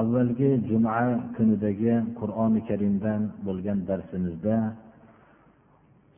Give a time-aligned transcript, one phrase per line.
[0.00, 0.96] Avvalgi juma
[1.36, 4.56] kunidagi qur'oni karimdan bo'lgan darsimizda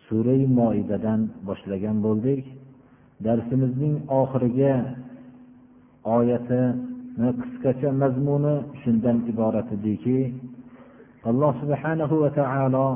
[0.06, 2.42] surai moidadan boshlagan bo'ldik.
[3.27, 4.72] Darsimizning oxirgi
[6.16, 10.19] oyatini qisqacha mazmuni shundan iborat ediki
[11.30, 12.88] alloh subhanahu va taolo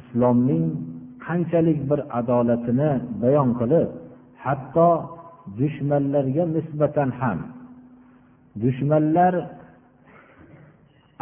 [0.00, 0.64] islomning
[1.26, 2.90] qanchalik bir adolatini
[3.22, 3.88] bayon qilib
[4.44, 4.88] hatto
[5.58, 7.38] dushmanlarga nisbatan ham
[8.62, 9.34] dushmanlar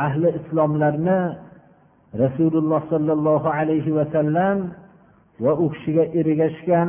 [0.06, 1.20] ahli islomlarni
[2.22, 4.56] rasululloh sollallohu alayhi vasallam
[5.44, 6.88] va u kishiga ergashgan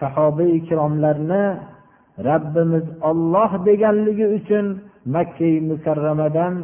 [0.00, 1.44] sahoba ikromlarni
[2.28, 4.66] rabbimiz olloh deganligi uchun
[5.14, 6.54] makkai mukarramadan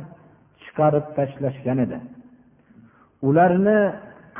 [0.62, 1.98] chiqarib tashlashgan edi.
[3.28, 3.78] Ularni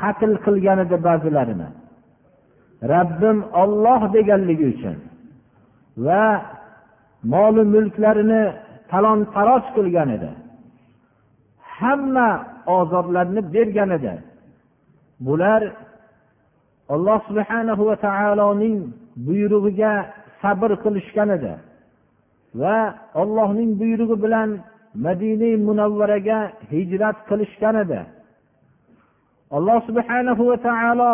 [0.01, 1.69] qatl qilgan edi ba'zilarini.
[2.93, 4.95] Rabbim olloh deganligi uchun
[6.05, 6.23] va
[7.33, 8.43] moli mulklarini
[8.91, 10.31] talon taroj qilgan edi.
[11.77, 12.29] Hamma
[12.77, 14.13] ozorlarni bergan edi.
[15.25, 15.61] Bular
[16.93, 18.77] alloh subhanahu va taoloning
[19.27, 19.93] buyrug'iga
[20.41, 21.53] sabr qilishgan edi
[22.61, 22.77] va
[23.21, 24.49] ollohning buyrug'i bilan
[25.05, 26.39] madina munavvaraga
[26.71, 28.01] hijrat qilishgan edi.
[29.57, 31.13] Alloh subhanahu va taolo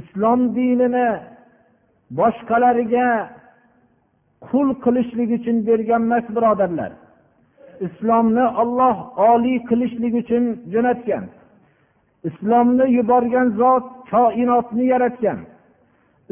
[0.00, 1.08] islom dinini
[2.18, 3.08] boshqalariga
[4.46, 6.92] qul qilishlik uchun bergan emas birodarlar.
[7.86, 8.96] Islomni olloh
[9.30, 11.24] oliy qilishlik uchun jo'natgan.
[12.28, 15.38] Islomni yuborgan zot koinotni yaratgan.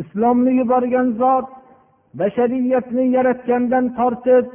[0.02, 1.46] Islomni yuborgan zot
[2.20, 4.46] bashariyatni yaratgandan tortib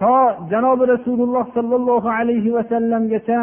[0.00, 0.14] to
[0.52, 3.40] janobi rasululloh sollallohu alayhi vasallamgacha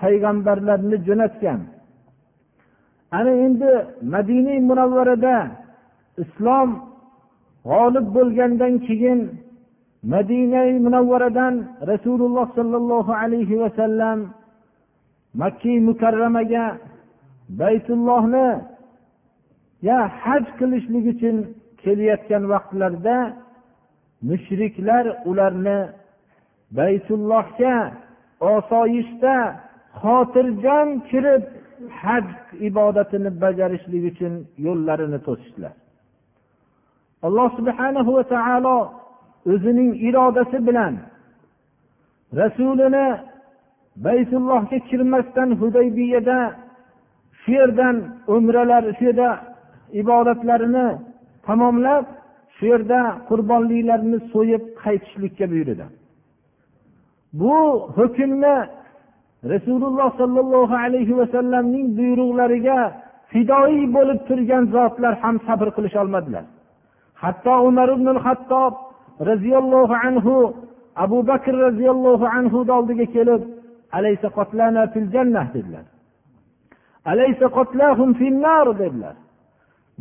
[0.00, 1.60] payg'ambarlarni jo'natgan.
[3.18, 3.70] Ana endi
[4.14, 5.36] madina munavvarada
[6.24, 6.68] islom
[7.70, 9.20] g'olib bo'lgandan keyin
[10.12, 11.54] madina munavvaradan
[11.90, 14.18] rasululloh sollallohu alayhi vasallam
[15.42, 16.64] makki mukarramaga
[17.60, 18.48] baytullohni
[19.88, 21.36] ya haj qilishlik uchun
[21.82, 23.18] kelayotgan vaqtlarida
[24.28, 25.78] mushriklar ularni
[26.78, 27.74] baytullohga
[28.54, 29.36] osoyishta
[30.00, 31.42] xotirjam kirib
[32.02, 32.26] haj
[32.68, 34.32] ibodatini bajarishlik uchun
[34.66, 35.74] yo'llarini to'sishdilar.
[37.26, 38.78] Alloh subhanahu va taolo
[39.52, 40.94] o'zining irodasi bilan
[42.40, 43.06] rasulini
[44.06, 46.38] baytullohga kirmasdan hudaybiyada
[47.40, 47.96] shu yerdan
[48.34, 49.30] umralar shu yerda
[50.00, 50.86] ibodatlarini
[51.46, 52.04] tamomlab
[52.56, 55.86] shu yerda qurbonliklarni so'yib qaytishlikka buyurdi.
[57.40, 57.56] Bu
[57.96, 58.56] hukmni
[59.52, 62.78] rasululloh sollallohu alayhi vasallamning buyruqlariga
[63.30, 66.44] fidoyi bo'lib turgan zotlar ham sabr qilisholmadilar
[67.24, 68.74] hatto umar ibn hattob
[69.30, 70.34] roziyallohu anhu
[71.04, 73.42] abu bakr roziyallohu anhuni oldiga kelib
[78.78, 79.16] dedilar.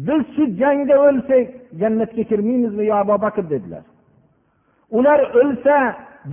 [0.07, 1.47] Biz shu jangda o'lsak
[1.81, 3.43] jannatga kirmaymizmi yo abu bakr?
[3.53, 3.83] dedilar.
[4.97, 5.75] Ular o'lsa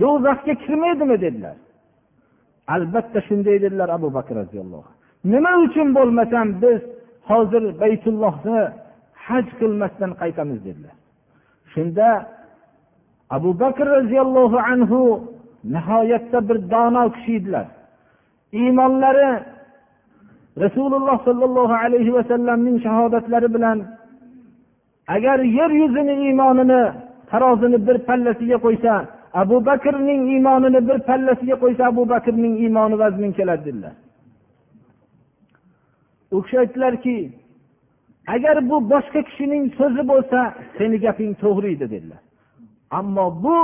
[0.01, 1.15] do'zaxga kirmaydimi?
[1.25, 1.55] dedilar.
[2.75, 4.91] Albatta shunday dedilar abu bakr roziyallohu
[5.25, 6.81] nima uchun bo'lmasam biz
[7.29, 8.61] hozir baytullohni
[9.27, 10.95] haj qilmasdan qaytamiz dedilar.
[11.73, 12.07] Shunda
[13.35, 14.99] abu bakr roziyallohu anhu
[15.73, 17.67] nihoyatda bir dono kishi edilar.
[18.59, 19.29] Iymonlari
[20.63, 23.77] rasululloh sollallohu alayhi vasallamning shahodatlari bilan
[25.15, 26.81] agar yer yuzini iymonini
[27.29, 28.93] tarozini bir pallasiga qo'ysa
[29.33, 33.95] abu bakrning iymonini bir pallasiga qo'ysa abu bakrning iymoni vazmin keladi dedilar.
[36.31, 37.15] U kishi aytdilarki
[38.27, 40.39] agar bu boshqa kishining so'zi bo'lsa
[40.77, 42.21] seni gaping to'g'ri edi dedilar.
[42.99, 43.57] Ammo bu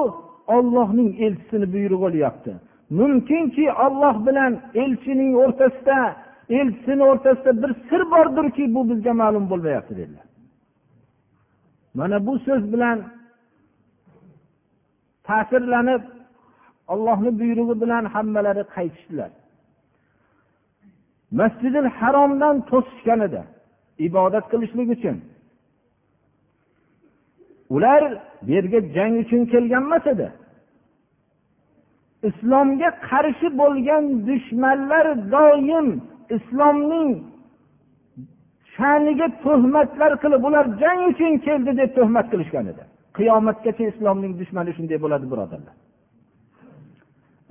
[0.56, 2.52] ollohning elchisini buyrug'i bo'lyapti
[2.90, 6.16] mumkinki olloh bilan elchining o'rtasida
[6.50, 10.26] elchisini o'rtasida bir sir bordirki bu bizga ma'lum bo'lmayapti dedilar.
[11.94, 12.98] Mana bu so'z bilan
[15.24, 16.04] ta'sirlanib
[16.88, 19.32] ollohni buyrug'i bilan hammalari qaytishdilar.
[21.40, 23.42] Masjidil haromdan to'sishgan edi.
[24.00, 25.18] Ibodat qilishlik uchun.
[27.70, 28.02] Ular
[28.42, 30.28] bu yerga jang uchun kelgan emas edi.
[32.30, 35.88] Islomga qarshi bo'lgan dushmanlar doim
[36.36, 37.10] islomning
[38.76, 42.84] sha'niga tuhmatlar qilib ular jang uchun keldi deb tuhmat qilishgan edi.
[43.18, 45.76] Qiyomatgacha islomning dushmani shunday bo'ladi birodarlar.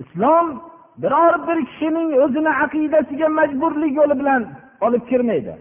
[0.03, 0.47] Islom
[1.01, 4.41] biror bir kishining o'zini aqidasiga majburlik yo'li bilan
[4.85, 5.53] olib kirmaydi.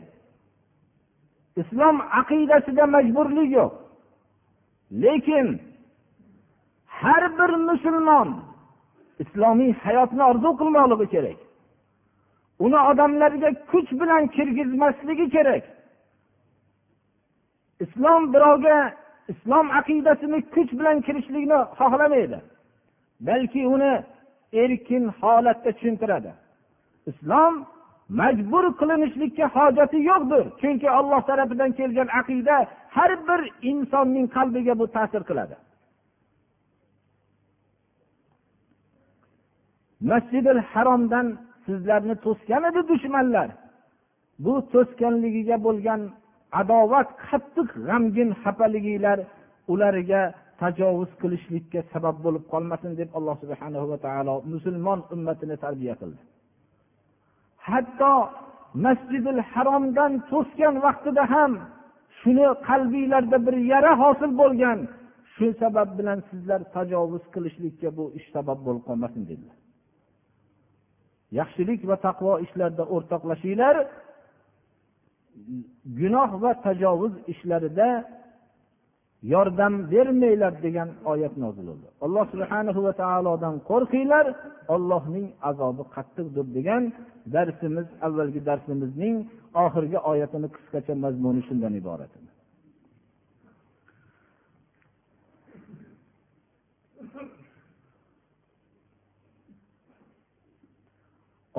[1.61, 3.73] Islom aqidasida majburlik yo'q.
[5.03, 5.47] Lekin
[6.87, 8.29] har bir musulmon
[9.23, 11.39] islomiy hayotni orzu qilmoqligi kerak.
[12.65, 15.65] Uni odamlarga kuch bilan kirgizmasligi kerak.
[17.85, 18.77] Islom birovga
[19.33, 22.39] islom aqidasini kuch bilan kirishlikni xohlamaydi
[23.29, 23.93] balki uni
[24.63, 26.33] erkin holatda tushuntiradi.
[27.11, 27.55] Islom
[28.09, 30.45] majbur qilinishlikka hojati yo'qdir.
[30.61, 32.57] Chunki olloh tarafidan kelgan aqida
[32.97, 35.57] har bir insonning qalbiga bu ta'sir qiladi.
[40.11, 41.27] Masjidil haromdan
[41.67, 43.49] sizlarni to'sgan edi dushmanlar.
[44.45, 46.01] Bu to'sganligiga bo'lgan
[46.61, 49.19] adovat qattiq g'amgin xafaliginglar
[49.73, 50.23] ularga
[50.61, 56.21] tajovuz qilishlikka sabab bo'lib qolmasin deb alloh subhanahu va taolo musulmon ummatini tarbiya qildi.
[57.69, 58.13] Hatto
[58.85, 61.53] masjidil haromdan to'sgan vaqtida ham
[62.19, 64.79] shuni qalbinglarda bir yara hosil bo'lgan.
[65.35, 69.57] Shu sabab bilan sizlar tajovuz qilishlikka bu ish sabab bo'lib qolmasin dedilar.
[71.39, 73.77] Yaxshilik va taqvo ishlarida o'rtoqlashinglar.
[76.01, 77.89] Gunoh va tajovuz ishlarida
[79.33, 81.87] yordam bermanglar degan oyat nozil bo'ldi.
[82.05, 84.27] Alloh subhana va taolodan qo'rqinglar
[84.75, 86.83] ollohning azobi qattiqdir degan
[87.35, 89.17] darsimiz avvalgi darsimizning
[89.65, 92.13] oxirgi oyatini qisqacha mazmuni shundan iborat.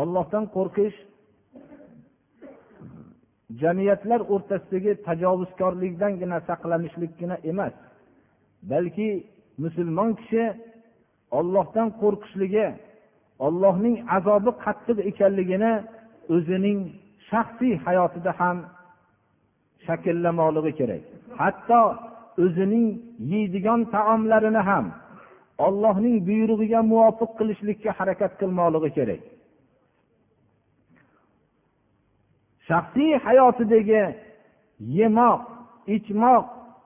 [0.01, 0.97] Ollohdan qo'rqish
[3.61, 7.73] jamiyatlar o'rtasidagi tajovuzkorlikdangina saqlanishlikgina emas
[8.71, 9.09] balki
[9.63, 10.43] musulmon kishi
[11.39, 12.67] ollohdan qo'rqishligi
[13.47, 15.73] ollohning azobi qattiq ekanligini
[16.35, 16.79] o'zining
[17.29, 18.57] shaxsiy hayotida ham
[19.85, 21.03] shakllamoqligi kerak.
[21.39, 21.81] Hatto
[22.43, 22.87] o'zining
[23.31, 24.85] yeydigan taomlarini ham
[25.67, 29.21] ollohning buyrug'iga muvofiq qilishlikka harakat qilmoqligi kerak.
[32.67, 34.03] Shaxsiy hayotidagi
[34.97, 35.41] yemoq
[35.95, 36.45] ichmoq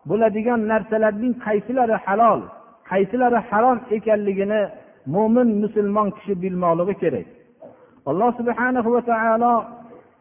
[0.10, 2.42] bo'ladigan narsalarning qaysilari halol
[2.90, 4.62] qaysilari harom ekanligini
[5.14, 7.28] mo'min musulmon kishi bilmoqligi kerak.
[8.10, 9.54] Alloh subhana va taolo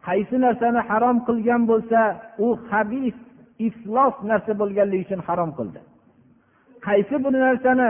[0.07, 2.01] qaysi narsani harom qilgan bo'lsa
[2.45, 3.15] u habis
[3.67, 5.79] iflos narsa bo'lganligi uchun harom qildi.
[6.87, 7.89] Qaysi bir narsani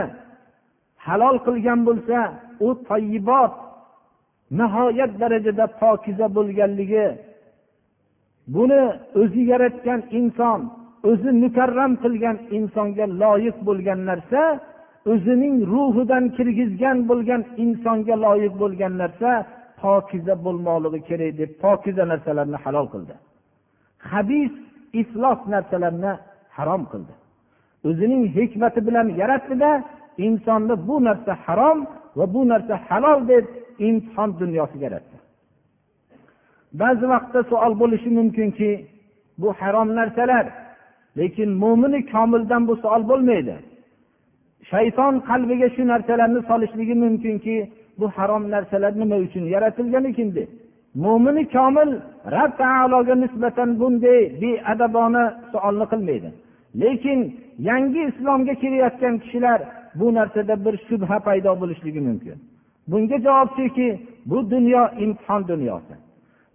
[1.06, 2.18] halol qilgan bo'lsa
[2.66, 3.52] u toyibot
[4.58, 7.06] nihoyat darajada pokiza bo'lganligi
[8.54, 8.82] buni
[9.20, 10.60] o'zi yaratgan inson
[11.10, 14.42] o'zi mukarram qilgan insonga loyiq bo'lgan narsa
[15.12, 19.30] o'zining ruhidan kirgizgan bo'lgan insonga loyiq bo'lgan narsa
[19.82, 23.14] pokiza bo'lmoqligi kerak deb pokiza narsalarni halol qildi.
[24.10, 24.52] Habis
[25.00, 26.12] iflos narsalarni
[26.56, 27.14] harom qildi.
[27.88, 29.70] O'zining hikmati bilan yaratdida
[30.26, 31.78] insonni bu narsa harom
[32.18, 33.44] va bu narsa halol deb
[33.88, 35.11] imtihon dunyosiga yaratdi.
[36.80, 38.70] Ba'zi vaqtda savol bo'lishi mumkinki
[39.40, 40.46] bu harom narsalar
[41.18, 43.56] lekin mo'mini komildan bu savol bo'lmaydi.
[44.70, 47.56] Shayton qalbiga shu narsalarni solishligi mumkinki
[47.98, 50.48] bu harom narsalar nima uchun yaratilgan ekan deb.
[51.04, 51.90] Mo'mini komil
[52.34, 56.28] rab taologa nisbatan bunday beadabona savolni qilmaydi.
[56.82, 57.18] Lekin
[57.68, 59.60] yangi islomga kirayotgan kishilar
[59.98, 62.36] bu narsada bir shubha paydo bo'lishligi mumkin.
[62.90, 63.88] Bunga javob shuki
[64.30, 65.94] bu dunyo imtihon dunyosi.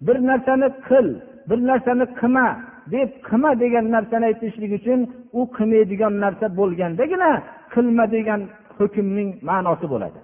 [0.01, 1.07] Bir narsani qil
[1.49, 2.47] bir narsani qilma
[2.93, 4.99] deb qilma degan narsani aytishlik uchun
[5.39, 7.31] u qilmaydigan narsa bo'lgandagina
[7.73, 8.41] qilma degan
[8.77, 10.19] hukmning ma'nosi bo'ladi.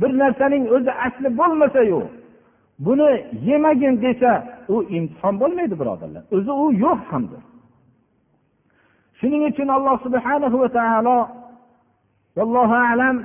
[0.00, 2.00] Bir narsaning o'zi asli bo'lmasayu
[2.86, 3.10] buni
[3.48, 4.30] yemagin desa
[4.74, 6.22] u imtihon bo'lmaydi birodarlar.
[6.36, 7.42] O'zi u yo'q hamdir.
[9.18, 11.18] Shuning uchun alloh subhana va taolo
[12.44, 13.16] allohu alam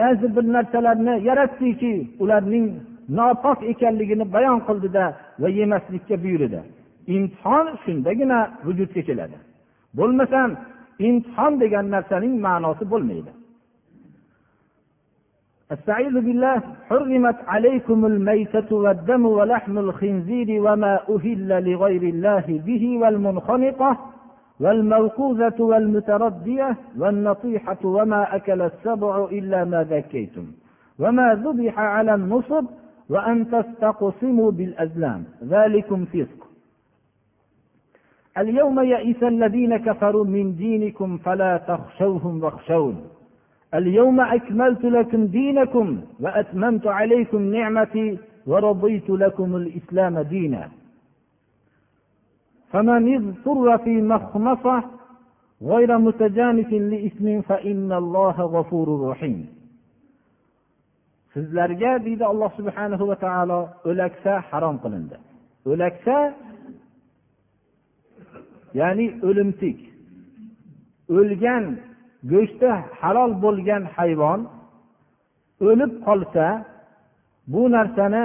[0.00, 2.66] ba'zi bir narsalarni yaratdiki ularning
[3.17, 5.05] nopok ekanligini bayon qildida
[5.41, 6.61] va yemaslikka buyurdi
[7.15, 9.37] imtihon shundagina vujudga keladi
[9.97, 10.49] bo'lmasam
[11.07, 13.33] imtihon degan narsaning ma'nosi bo'lmaydi
[15.75, 16.57] استعيذ بالله
[16.89, 23.91] حرمت عليكم الميتة والدم ولحم الخنزير وما أهل لغير الله به والمنخنقة
[24.59, 30.45] والموقوذة والمتردية والنطيحة وما أكل السبع إلا ما ذكيتم
[30.99, 32.65] وما ذبح على النصب
[33.10, 35.24] وأن تستقسموا بالأزلام.
[35.44, 36.48] ذلكم فسق.
[38.38, 43.06] اليوم يئس الذين كفروا من دينكم فلا تخشوهم واخشون.
[43.74, 50.68] اليوم أكملت لكم دينكم وأتممت عليكم نعمتي ورضيت لكم الإسلام دينا.
[52.70, 54.84] فمن اضطر في مخمصة
[55.62, 59.57] غير متجانف لإثم فإن الله غفور رحيم.
[61.32, 65.16] Sizlarga deydi alloh subhanahu va taolo o'laksa harom qilindi.
[65.70, 66.16] O'laksa
[68.80, 69.78] ya'ni o'limtik.
[71.18, 71.64] O'lgan
[72.32, 72.70] go'shti
[73.00, 74.40] halol bo'lgan hayvon
[75.68, 76.46] o'lib qolsa
[77.52, 78.24] bu narsani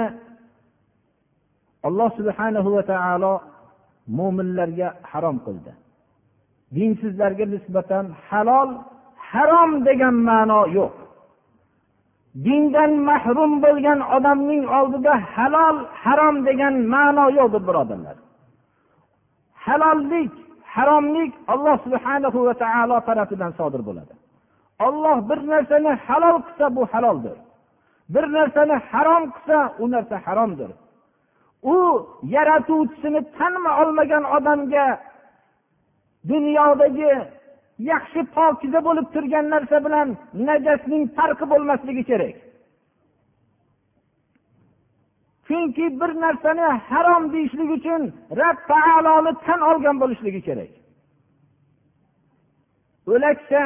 [1.86, 3.34] alloh subhanahu va taolo
[4.18, 5.72] mo'minlarga harom qildi.
[6.76, 8.70] Dinsizlarga nisbatan halol
[9.30, 10.94] harom degan ma'no yo'q.
[12.46, 18.16] Dindan mahrum bo'lgan odamning oldida halol harom degan ma'no yo'qdir birodarlar.
[19.64, 20.32] Halollik
[20.74, 24.14] haromlik alloh subhanahu va taolo tarafidan sodir bo'ladi.
[24.86, 27.36] Olloh bir narsani halol qilsa bu haloldir.
[28.14, 30.70] Bir narsani harom qilsa u narsa haromdir.
[31.74, 31.76] U
[32.34, 34.86] yaratuvchisini tanimay olmagan odamga
[36.30, 37.12] dunyodagi
[37.78, 40.08] yaxshi pokiza bo'lib turgan narsa bilan
[40.48, 42.36] najasning farqi bo'lmasligi kerak.
[45.46, 48.02] Chunki bir narsani harom deyishlik uchun
[48.40, 50.72] rab taoloni tan olgan bo'lishligi kerak.
[53.12, 53.62] O'laksa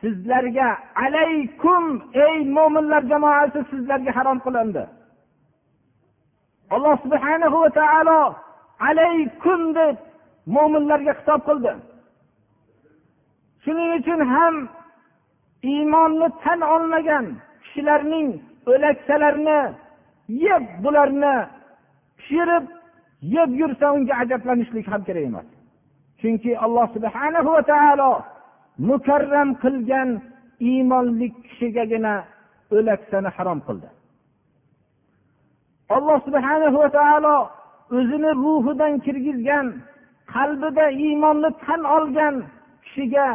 [0.00, 0.68] sizlarga
[1.04, 1.84] alaykum
[2.26, 4.84] ey mo'minlar jamoasi sizlarga harom qilindi.
[6.74, 8.20] Alloh subhanahu va taolo
[8.88, 9.96] alaykum deb
[10.54, 11.72] mo'minlarga xitob qildi.
[13.64, 14.54] Shuning uchun ham
[15.72, 17.26] iymonni tan olmagan
[17.62, 18.28] kishilarning
[18.70, 19.60] o'laksalarini
[20.46, 21.34] yeb bularni
[22.18, 22.64] pishirib
[23.34, 25.48] yeb yursa unga ajablanishlik ham kerak emas.
[26.20, 28.12] Chunki alloh subhana va taolo
[28.88, 30.08] mukarram qilgan
[30.68, 32.14] iymonli kishigagina
[32.76, 33.88] o'laksani harom qildi.
[35.96, 37.36] Alloh subhana va taolo
[37.96, 39.66] o'zini ruhidan kirgizgan
[40.34, 42.34] qalbida iymonni tan olgan
[42.88, 43.26] kishiga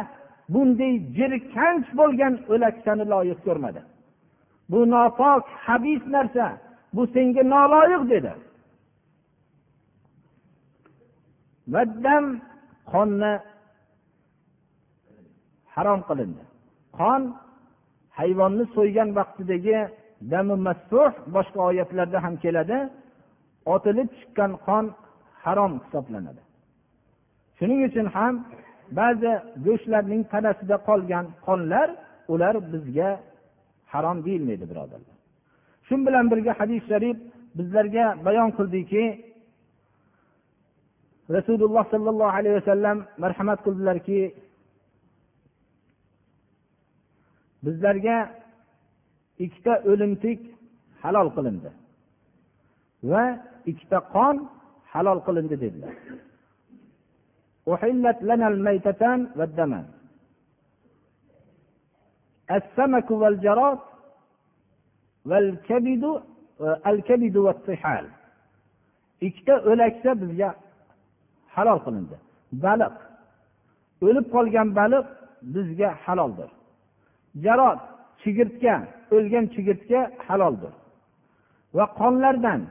[0.52, 3.80] bunday jirkanch bo'lgan o'laksani loyiq ko'rmadi.
[4.70, 6.46] Bu nopok habis narsa
[6.94, 8.32] bu senga noloyiq dedi.
[11.74, 12.24] Vaddam
[12.92, 13.32] qonni
[15.74, 16.42] harom qilindi.
[16.98, 17.22] Qon
[18.18, 19.78] hayvonni so'ygan vaqtidagi
[20.32, 22.78] dami massuh boshqa oyatlarda ham keladi
[23.74, 24.84] otilib chiqqan qon
[25.44, 26.42] harom hisoblanadi.
[27.58, 28.34] Shuning uchun ham
[28.98, 29.32] ba'zi
[29.66, 31.88] go'shtlarning tanasida qolgan qonlar
[32.32, 33.10] ular bizga
[33.92, 35.16] harom deyilmaydi birodarlar.
[35.86, 37.16] Shu bilan birga hadis sharif
[37.58, 39.04] bizlarga bayon qildiki
[41.36, 44.20] rasululloh sollallohu alayhi vasallam marhamat qildilarki
[47.66, 48.18] bizlarga
[49.44, 50.40] ikkita o'limtik
[51.02, 51.70] halol qilindi
[53.10, 53.24] va
[53.70, 54.36] ikkita qon
[54.92, 55.94] halol qilindi dedilar.
[57.73, 59.85] أحلت لنا الميتتان والدمان
[62.51, 63.79] السمك والجراد
[65.25, 66.03] والكبد
[66.87, 68.05] الكبد والطحال
[69.27, 70.49] ikkita o'laksa bizga
[71.55, 72.17] halol qilindi
[72.65, 72.95] baliq
[74.07, 75.05] o'lib qolgan baliq
[75.55, 76.49] bizga haloldir
[77.45, 77.79] jarod
[78.21, 78.75] chigirtka
[79.15, 80.73] o'lgan chigirtka haloldir
[81.77, 82.61] va qonlardan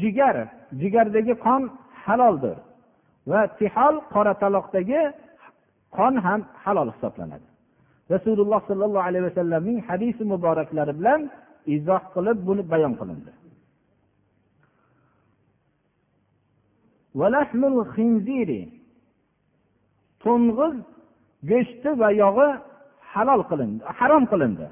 [0.00, 0.36] jigar
[0.80, 1.62] jigardagi qon
[2.04, 2.56] haloldir
[3.31, 5.01] Va tihol qora taloqdagi
[5.97, 7.47] qon ham halol hisoblanadi.
[8.13, 11.21] Rasululloh sollallohu alayhi vasallamning hadisi muboraklari bilan
[11.75, 13.31] izoh qilib buni bayon qilindi.
[20.23, 20.75] To'ng'iz
[21.51, 22.49] go'shti va yog'i
[23.11, 24.67] halol qilindi harom qilindi.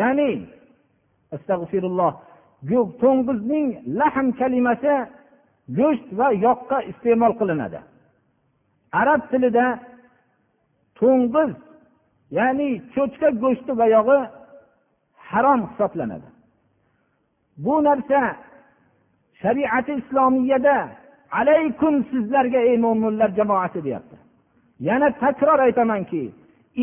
[0.00, 0.30] Ya'ni
[1.36, 2.12] astag'firulloh
[3.02, 3.66] to'ng'izning
[4.00, 4.94] lahm kalimasi
[5.78, 7.80] go'sht va yoqqa iste'mol qilinadi.
[9.00, 9.66] Arab tilida
[10.98, 11.52] to'ng'iz
[12.38, 14.20] ya'ni cho'chqa go'shti va yog'i
[15.28, 16.28] harom hisoblanadi.
[17.64, 18.20] Bu narsa
[19.42, 20.76] shariati islomiyada
[21.38, 24.16] alaykum sizlarga ey mo'minlar jamoasi deyapti.
[24.88, 26.22] Yana takror aytamanki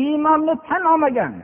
[0.02, 1.34] iymonni tan olmagan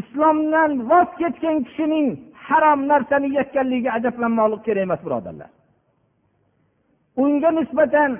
[0.00, 2.08] islomdan voz kechgan kishining
[2.46, 5.50] harom narsani yeyotganligiga ajablanmoqlik kerak emas birodarlar.
[7.22, 8.10] Unga nisbatan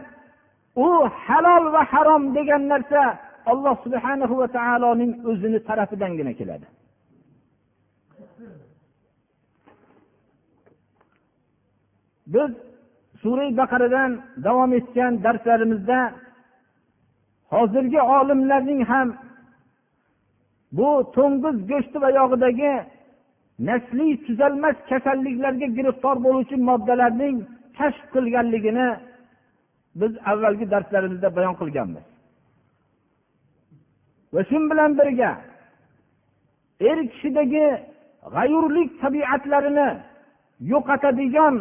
[0.77, 0.89] u
[1.27, 3.03] halol va harom degan narsa
[3.51, 6.67] alloh subhana va taoloning o'zini tarafidangina keladi.
[12.35, 12.51] Biz
[13.23, 14.11] sura baqaradan
[14.47, 16.01] davom etgan darslarimizda
[17.55, 19.09] hozirgi olimlarning ham
[20.79, 22.75] bu to'ng'iz go'shti va yog'idagi
[23.69, 27.37] nasliy tuzalmas kasalliklarga giriftor bo'luvchi moddalarning
[27.79, 28.89] kashf qilganligini
[30.01, 32.05] biz avvalgi darslarimizda bayon qilganmiz.
[34.35, 35.31] Va shu bilan birga
[36.89, 37.67] er kishidagi
[38.35, 39.89] g'ayurlik tabiatlarini
[40.73, 41.57] yo'qotadigan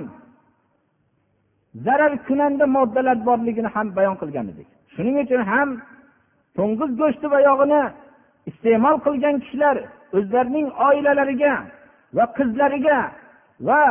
[1.85, 4.67] zarar kunanda moddalar borligini ham bayon qilgan edik.
[4.93, 5.69] Shuning uchun ham
[6.57, 7.83] to'ng'iz go'shti va yog'ini
[8.49, 9.75] iste'mol qilgan kishilar
[10.17, 11.53] o'zlarining oilalariga
[12.17, 12.99] va qizlariga
[13.67, 13.81] va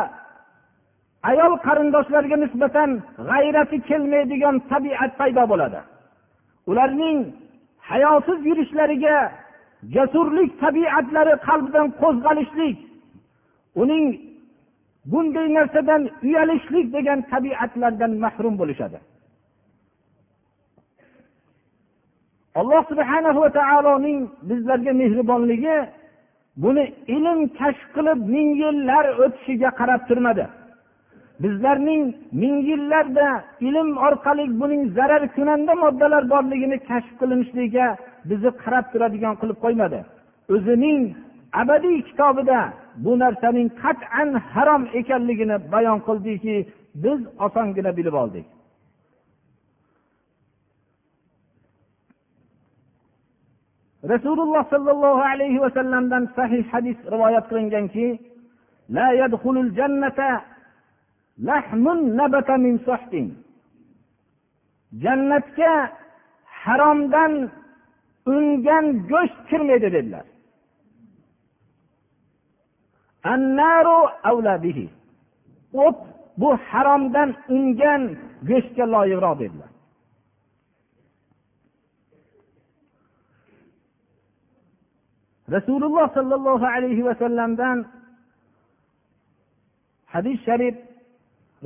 [1.30, 2.90] ayol qarindoshlariga nisbatan
[3.28, 5.80] g'ayrati kelmaydigan tabiat paydo bo'ladi.
[6.70, 7.18] Ularning
[7.90, 9.16] hayosiz yurishlariga
[9.94, 12.76] jasurlik tabiatlari qalbidan qo'zg'alishlik
[13.82, 14.04] uning
[15.12, 18.98] bunday narsadan uyalishlik degan tabiatlardan mahrum bo'lishadi.
[22.60, 25.76] Alloh subhana va taoloning bizlarga mehribonligi
[26.62, 26.84] buni
[27.16, 30.44] ilm kashf qilib ming yillar o'tishiga qarab turmadi.
[31.40, 33.28] Bizlarning ming yillarda
[33.60, 37.86] ilm orqali buning zarar kunanda moddalar borligini kashf qilinishligiga
[38.30, 40.00] bizni qarab turadigan qilib qo'ymadi.
[40.54, 41.00] O'zining
[41.62, 42.60] abadiy kitobida
[43.04, 46.56] bu narsaning qat'an harom ekanligini bayon qildiki
[47.04, 48.46] biz osongina bilib oldik.
[54.12, 58.06] Rasululloh sollallohu alayhi vasallamdan sahih hadis rivoyat qilinganki
[65.02, 65.72] jannatga
[66.64, 67.32] haromdan
[68.34, 70.26] ungan go'sht kirmaydi dedilar.
[75.84, 75.98] O't
[76.40, 78.02] bu haromdan ungan
[78.48, 79.70] go'shtga loyiqroq dedilar.
[85.56, 87.78] Rasululloh sollallohu alayhi vasallamdan
[90.06, 90.91] hadis sharif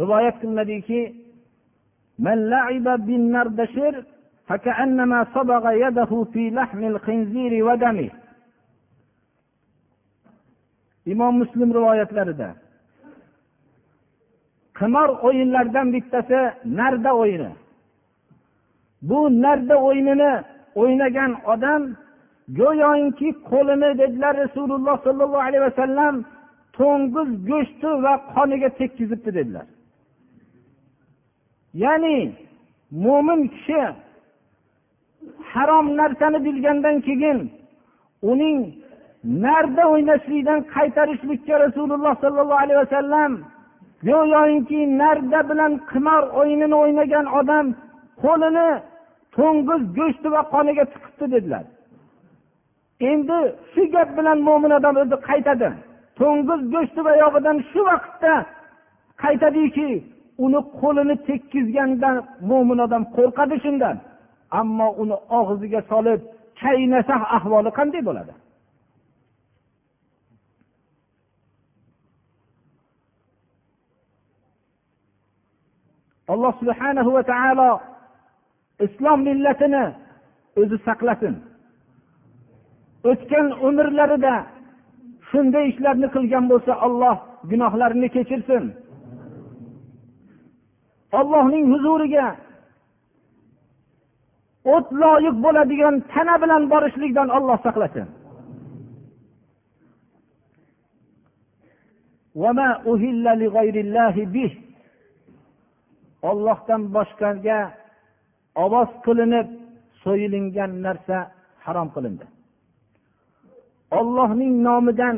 [0.02, 1.02] rivoyat qilinadiki
[2.26, 3.94] من لعب بالنردشر
[4.48, 8.10] فكأنما صبغ يده في لحم الخنزير ودمه
[11.12, 12.50] imom muslim rivoyatlarida
[14.80, 16.40] qimor o'yinlaridan bittasi
[16.80, 17.52] narda o'yini
[19.10, 20.34] bu narda o'yinini
[20.82, 21.82] o'ynagan odam
[22.60, 26.16] go'yoki qo'lini dedilar rasululloh sollallohu alayhi vasallam
[26.78, 29.66] to'ng'iz go'shti va qoniga tekkizibdi dedilar
[31.83, 32.19] Ya'ni
[33.05, 33.83] mo'min kishi
[35.53, 37.39] harom narsani bilgandan keyin
[38.31, 38.59] uning
[39.45, 43.33] narda o'ynashlikdan qaytarishlikka rasululloh sollallohu alayhi vasallam
[44.09, 47.67] go'yoki narda bilan qimor o'yinini o'ynagan odam
[48.23, 48.69] qo'lini
[49.37, 51.65] to'ng'iz go'shti va qoniga tiqibdi dedilar.
[53.11, 53.39] Endi
[53.73, 55.69] shu gap bilan mo'min odam o'zi qaytadi.
[56.19, 58.35] To'ng'iz go'shti va yog'idan shu vaqtda
[59.23, 59.91] qaytadiki
[60.45, 62.17] uni qo'lini tekkizgandan
[62.49, 63.97] mo'min odam qo'rqadi shundan.
[64.61, 66.21] Ammo uni og'ziga solib
[66.61, 68.33] chaynasa ahvoli qanday bo'ladi?
[76.33, 77.71] Alloh subhanahu va taolo
[78.87, 79.85] islom millatini
[80.61, 81.35] o'zi saqlasin.
[83.11, 84.35] O'tgan umrlarida
[85.29, 87.17] shunday ishlarni qilgan bo'lsa olloh
[87.51, 88.65] gunohlarini kechirsin.
[91.19, 92.27] Ollohning huzuriga
[94.75, 98.09] o't loyiq bo'ladigan tana bilan borishlikdan olloh saqlasin.
[106.31, 107.61] Ollohdan boshqaga
[108.65, 109.49] ovoz qilinib
[110.03, 111.19] so'yilingan narsa
[111.65, 112.27] harom qilindi.
[113.99, 115.17] Ollohning nomidan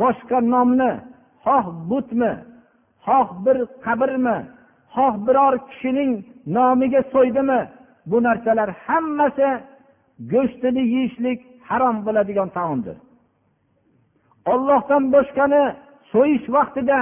[0.00, 0.92] boshqa nomni
[1.44, 2.32] xoh butmi
[3.06, 4.38] xoh bir qabrmi
[4.94, 6.12] xoh biror kishining
[6.56, 7.60] nomiga so'ydimi?
[8.10, 9.48] Bu narsalar hammasi
[10.32, 12.96] go'shtini yeyishlik harom bo'ladigan taomdir.
[14.52, 15.64] Ollohdan boshqani
[16.12, 17.00] so'yish vaqtida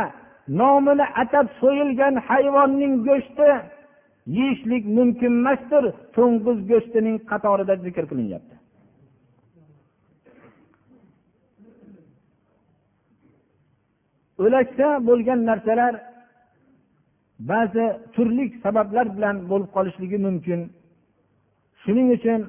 [0.61, 3.49] nomini atab so'yilgan hayvonning go'shti
[4.37, 5.85] yeyishlik mumkin emasdir.
[6.17, 8.55] To'ng'iz go'shtining qatorida zikr qilinyapti.
[14.45, 15.95] O'laksa bo'lgan narsalar
[17.39, 20.61] ba'zi turli sabablar bilan bo'lib qolishligi mumkin.
[21.83, 22.41] Shuning uchun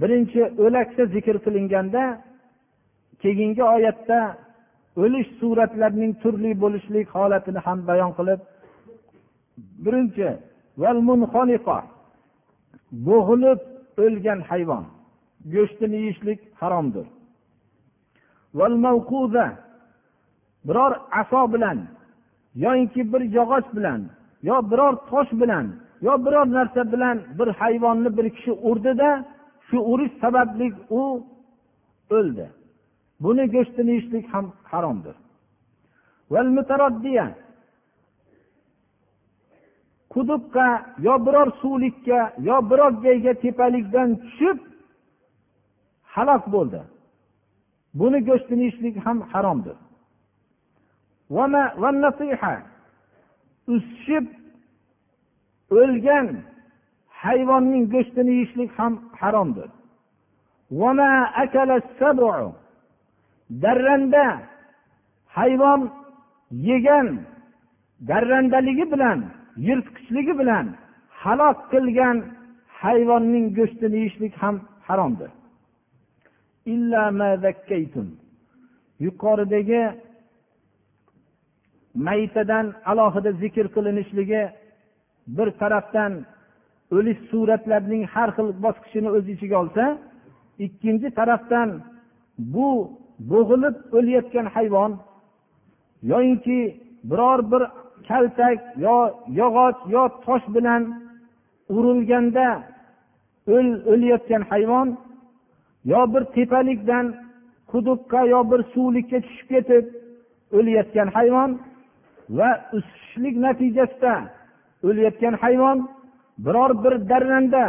[0.00, 2.02] birinchi o'laksa zikr qilinganda
[3.22, 4.18] keyingi oyatda
[5.02, 8.40] o'lish suratlarining turli bo'lishlik holatini ham bayon qilib
[9.84, 10.28] birinchi
[13.08, 13.60] bo'g'ilib
[14.04, 14.84] o'lgan hayvon
[15.54, 17.06] go'shtini yeyishlik haromdir.
[20.68, 21.78] Biror aso bilan
[22.54, 24.00] yoyinki bir yog'och bilan
[24.42, 25.66] yo biror tosh bilan
[26.06, 29.24] yo biror narsa bilan bir hayvonni bir kishi urdida
[29.66, 31.02] shu urish sababli u
[32.10, 32.46] o'ldi.
[33.20, 35.16] Buni go'shtini yeyishlik ham haromdir.
[40.14, 40.68] Quduqqa
[41.06, 44.58] yo biror suvlikka yo biror joyga tepalikdan tushib
[46.14, 46.80] halok bo'ldi.
[48.00, 49.76] Buni go'shtini yeyishlik ham haromdir.
[53.72, 54.26] O'sishib
[55.80, 56.26] o'lgan
[57.22, 59.70] hayvonning go'shtini yeyishlik ham haromdir.
[63.62, 64.26] darranda
[65.36, 65.80] hayvon
[66.68, 67.08] yegan
[68.08, 69.18] darrandaligi bilan
[69.66, 70.66] yirtqichligi bilan
[71.22, 72.16] halok qilgan
[72.82, 74.56] hayvonning go'shtini yeyishlik ham
[74.86, 75.30] haromdir.
[79.04, 79.82] yuqoridagi
[81.94, 84.42] maytadan alohida zikr qilinishligi
[85.36, 86.12] bir tarafdan
[86.96, 89.84] o'lish suratlarning har xil bosqichini o'z ichiga olsa
[90.66, 91.68] ikkinchi tarafdan
[92.54, 92.68] bu
[93.30, 94.92] bo'g'ilib o'layotgan hayvon
[96.10, 96.58] yoyinki
[97.10, 97.62] biror bir
[98.08, 98.96] kaltak yo
[99.40, 100.82] yog'och yo tosh bilan
[101.76, 102.48] urilganda
[103.92, 104.88] o'layotgan hayvon
[105.92, 107.06] yo bir tepalikdan
[107.70, 109.84] quduqqa yo bir suvlikka tushib ketib
[110.56, 111.50] o'layotgan hayvon
[112.38, 114.14] va o'sishlik natijasida
[114.88, 115.78] o'layotgan hayvon
[116.44, 117.64] biror bir darranda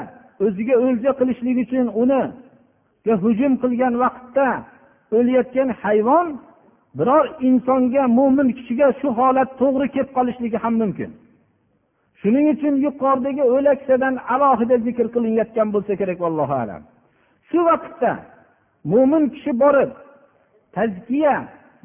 [0.46, 2.24] o'ziga o'lja qilishlik uchun uni
[3.24, 4.48] hujum qilgan vaqtda
[5.18, 6.28] o'layotgan hayvon
[6.98, 11.10] biror insonga mo'min kishiga shu holat to'g'ri kelib qolishligi ham mumkin.
[12.22, 16.82] Shuning uchun yuqoridagi o'laksadan alohida zikr qilinayotgan bo'lsa kerak allohu alam.
[17.50, 18.12] Shu vaqtda
[18.94, 19.92] mo'min kishi borib
[20.76, 21.36] tazkiya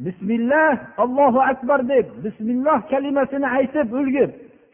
[0.07, 4.31] bismillah allohu akbar deb bismilloh kalimasini aytib ulgib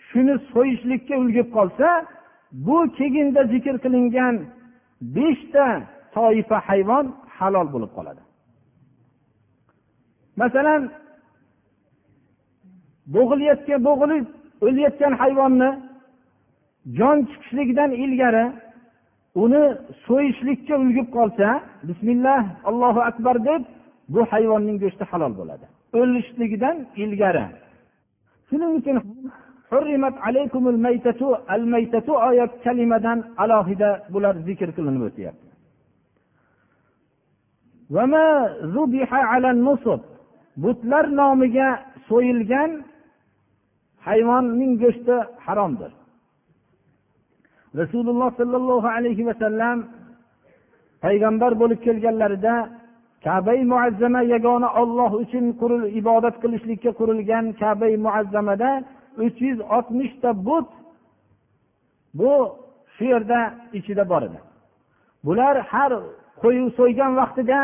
[0.08, 1.88] shuni so'yishlikka ulgib qolsa
[2.66, 4.34] bu keyinda zikr qilingan
[5.16, 5.66] beshta
[6.14, 7.04] toifa hayvon
[7.38, 8.22] halol bo'lib qoladi.
[10.42, 10.82] Masalan
[13.14, 14.26] bo'g'ilayotgan bo'g'ilib
[14.66, 15.70] o'layotgan hayvonni
[16.98, 18.46] jon chiqishligidan ilgari
[19.42, 19.64] uni
[20.06, 21.48] so'yishlikka ulgib qolsa
[21.88, 23.62] bismillah allohu akbar deb
[24.14, 25.66] bu hayvonning go'shti halol bo'ladi.
[26.00, 27.46] O'lishligidan ilgari.
[28.48, 28.96] Shuning uchun
[32.28, 35.48] oyat kalimadan alohida bular zikr qilinib o'tyapti.
[40.64, 41.68] Butlar nomiga
[42.08, 42.70] so'yilgan
[44.06, 45.16] hayvonning go'shti
[45.46, 45.92] haromdir.
[47.80, 49.78] Rasululloh sollallohu alayhi vasallam
[51.04, 52.54] payg'ambar bo'lib kelganlarida
[53.24, 55.44] kabai muazzama yagona olloh uchun
[56.00, 58.70] ibodat qilishlikka qurilgan kabai muazzamada
[59.24, 60.68] uch yuz oltmishta but
[62.18, 62.32] bu
[62.94, 63.40] shu yerda
[63.78, 64.38] ichida bor edi.
[65.24, 65.92] Bular har
[66.42, 67.58] qo'y so'ygan vaqtida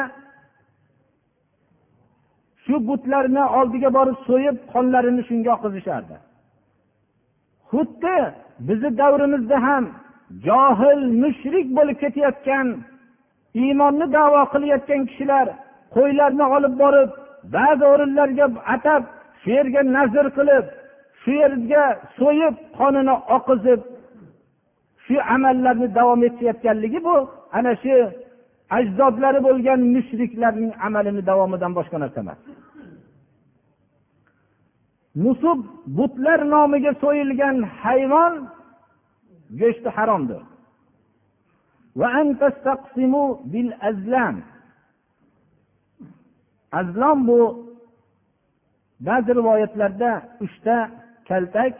[2.64, 6.16] shu butlarni oldiga borib so'yib qonlarini shunga oqizishardi
[7.70, 8.18] xuddi
[8.68, 9.84] bizni davrimizda ham
[10.46, 12.66] johil mushrik bo'lib ketayotgan
[13.60, 15.46] iymonni davo qilayotgan kishilar
[15.96, 17.10] qo'ylarni olib borib
[17.56, 19.02] ba'zi o'rinlarga atab
[19.40, 20.64] shu yerga nazr qilib
[21.22, 21.84] shu yerga
[22.18, 23.80] so'yib qonini oqizib
[25.04, 27.16] shu amallarni davom etayotganligi bu.
[27.56, 27.94] Ana shu
[28.76, 32.40] ajdodlari bo'lgan mushriklarning amalini davomidan boshqa narsa emas.
[35.24, 35.58] Musub
[35.98, 38.34] butlar nomiga so'yilgan hayvon
[39.60, 40.42] go'shti haromdir.
[46.72, 47.40] Azlom bu
[49.00, 50.90] ba'zi rivoyatlarda uchta
[51.28, 51.74] kaltak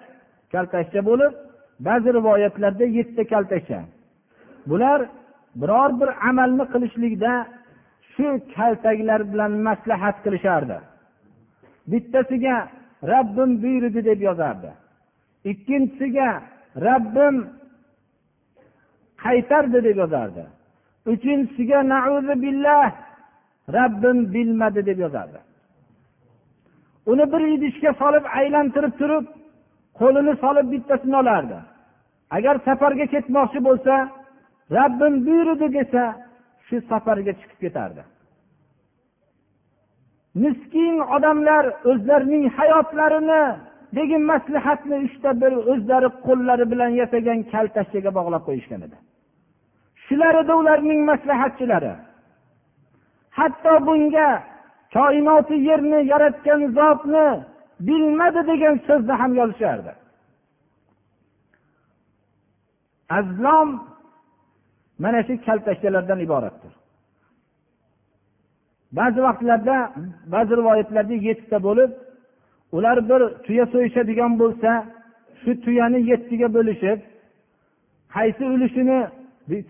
[0.52, 1.32] kaltakcha bo'lib
[1.80, 3.80] ba'zi rivoyatlarda yettita kaltakcha.
[4.66, 5.00] Bular
[5.60, 7.32] biror bir amalni qilishlikda
[8.12, 10.78] shu kaltaklar bilan maslahat qilishardi.
[11.90, 12.56] Bittasiga
[13.12, 14.70] rabbim buyurdi deb yozardi.
[15.50, 16.28] Ikkinchisiga
[16.86, 17.36] rabbim
[19.24, 20.44] qaytardi deb yozardi.
[21.12, 21.80] Uchinchisiga
[22.44, 22.90] billah
[23.76, 25.38] rabbim bilmadi deb yozardi.
[27.06, 29.24] Uni bir idishga solib aylantirib turib
[30.00, 31.58] qo'lini solib bittasini olardi.
[32.36, 33.94] Agar safarga ketmoqchi bo'lsa
[34.78, 36.02] rabbim buyurdi desa
[36.66, 38.02] shu safarga chiqib ketardi.
[40.42, 43.42] Miskin odamlar o'zlarining hayotlarini
[43.96, 48.96] degin maslahatni uchta bir o'zlari qo'llari bilan yasagan kaltashchaga bog'lab qo'yishgan edi.
[50.12, 51.92] Kishilar edi ularning maslahatchilari.
[53.38, 54.42] Hatto bunga
[54.94, 57.26] koinoti yerni yaratgan zotni
[57.86, 59.92] bilmadi degan so'zni ham yozishardi
[63.18, 63.68] azlom
[65.02, 66.72] mana shu kaltakchalardan iboratdir.
[68.98, 69.76] Ba'zi vaqtlarda
[70.34, 71.90] ba'zi rivoyatlarda yettita bo'lib
[72.76, 74.70] ular bir tuya so'yishadigan bo'lsa
[75.42, 76.98] shu tuyani yettiga bo'lishib
[78.14, 78.98] qaysi ulushini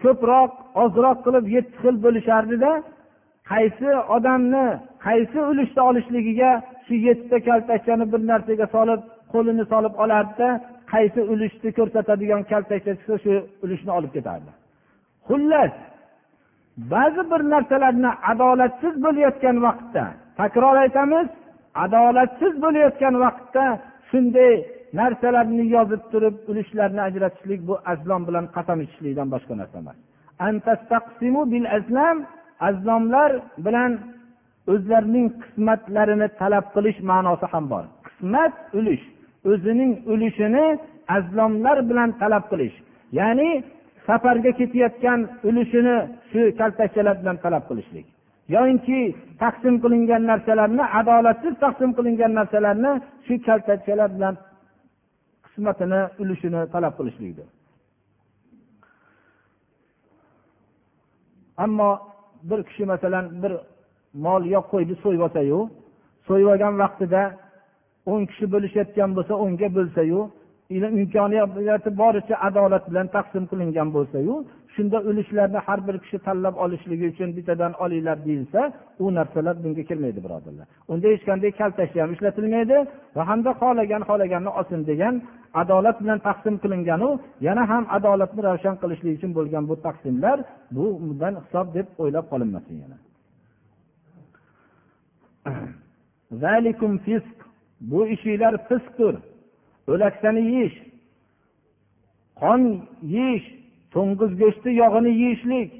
[0.02, 0.50] ko'proq
[0.82, 2.72] ozroq qilib yetti xil bo'lishardida
[3.52, 4.66] qaysi odamni
[5.06, 6.50] qaysi ulushni olishligiga
[6.86, 9.00] shu yettita kaltakchani bir narsaga solib
[9.32, 10.48] qo'lini solib olardida
[10.92, 13.32] qaysi ulushni ko'rsatadigan kaltakcha chiqsa shu
[13.64, 14.50] ulushni olib ketardi.
[15.28, 15.74] Xullas
[16.94, 20.04] ba'zi bir narsalarni adolatsiz bo'layotgan vaqtda
[20.40, 21.28] takror aytamiz
[21.84, 23.64] adolatsiz bo'layotgan vaqtda
[24.10, 24.54] shunday
[25.00, 29.98] narsalarni yozib turib ulushlarni ajratishlik bu azlom bilan qasam ichishlikdan boshqa narsa emas.
[32.68, 33.30] Azlomlar
[33.66, 33.92] bilan
[34.72, 37.84] o'zlarining qismatlarini talab qilish ma'nosi ham bor.
[38.06, 39.04] Qismat ulush
[39.50, 40.66] o'zining ulushini
[41.16, 42.76] azlomlar bilan talab qilish
[43.18, 43.48] ya'ni
[44.06, 45.96] safarga ketayotgan ulushini
[46.30, 48.06] shu kaltakchalar bilan talab qilishlik
[48.54, 49.00] yoyinki
[49.42, 52.92] taqsim qilingan narsalarni adolatsiz taqsim qilingan narsalarni
[53.26, 54.34] shu kaltakchalar bilan
[55.52, 57.48] qismatini ulushini talab qilishlikdir.
[61.64, 61.90] Ammo
[62.50, 63.52] bir kishi masalan bir
[64.14, 65.58] mol yo qo'yni so'yib olsayu
[66.28, 67.22] so'yib olgan vaqtida
[68.12, 70.20] o'n kishi bo'lishayotgan bo'lsa o'nga bo'lsayu
[71.02, 74.34] imkoniyati boricha adolat bilan taqsim qilingan bo'lsayu
[74.76, 78.60] shunda ulushlarni har bir kishi tanlab olishligi uchun bittadan olinglar deyilsa
[79.04, 80.66] u narsalar bunga kirmaydi birodarlar.
[80.92, 82.76] Unda hech qanday kaltash ham ishlatilmaydi
[83.16, 85.14] va hamda xohlagan xohlaganini olsin degan
[85.62, 87.10] adolat bilan taqsim qilinganu
[87.46, 90.38] yana ham adolatni ravshan qilishlik uchun bo'lgan bu taqsimlar
[90.76, 92.96] bu bundan hisob deb o'ylab qolinmasin yana.
[97.90, 99.16] Bu ishinglar fisqdir.
[99.88, 100.78] O'laksani yeyish.
[102.40, 102.60] Qon
[103.02, 103.61] yeyish.
[103.94, 105.70] To'ng'iz go'shti yog'ini yeyishlik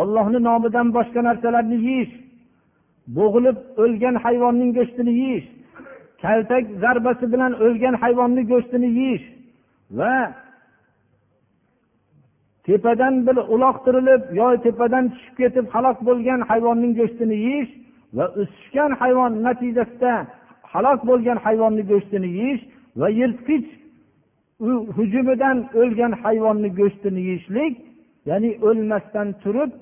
[0.00, 2.14] ollohni nomidan boshqa narsalarni yeyish
[3.16, 5.46] bo'g'ilib o'lgan hayvonning go'shtini yeyish
[6.22, 9.26] kaltak zarbasi bilan o'lgan hayvonni go'shtini yeyish
[9.98, 10.14] va
[12.66, 17.72] tepadan bir uloqtirilib yo tepadan tushib ketib halok bo'lgan hayvonning go'shtini yeyish
[18.16, 20.14] va o'sishgan hayvon natijasida
[20.72, 22.62] halok bo'lgan hayvonni go'shtini yeyish
[23.00, 23.68] va yirtqich
[24.60, 27.74] hujumidan o'lgan hayvonni go'shtini yeyishlik
[28.28, 29.72] ya'ni o'lmasdan turib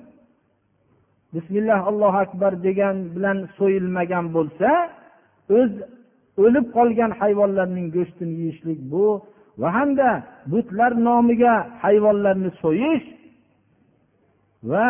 [1.33, 4.69] bismillah allohu akbar degan bilan so'yilmagan bo'lsa
[5.57, 5.71] o'z
[6.43, 9.05] o'lib qolgan hayvonlarning go'shtini yeyishlik bu
[9.61, 10.09] va hamda
[10.51, 13.05] butlar nomiga hayvonlarni so'yish
[14.71, 14.89] va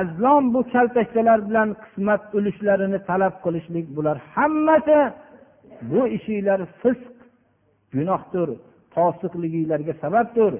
[0.00, 4.98] azlom bu kaltakchalar bilan qismat ulushlarini talab qilishlik bular hammasi
[5.90, 7.14] bu ishinglar fisq
[7.96, 8.48] gunohdir.
[8.95, 10.53] fosiqliginglarga sababdir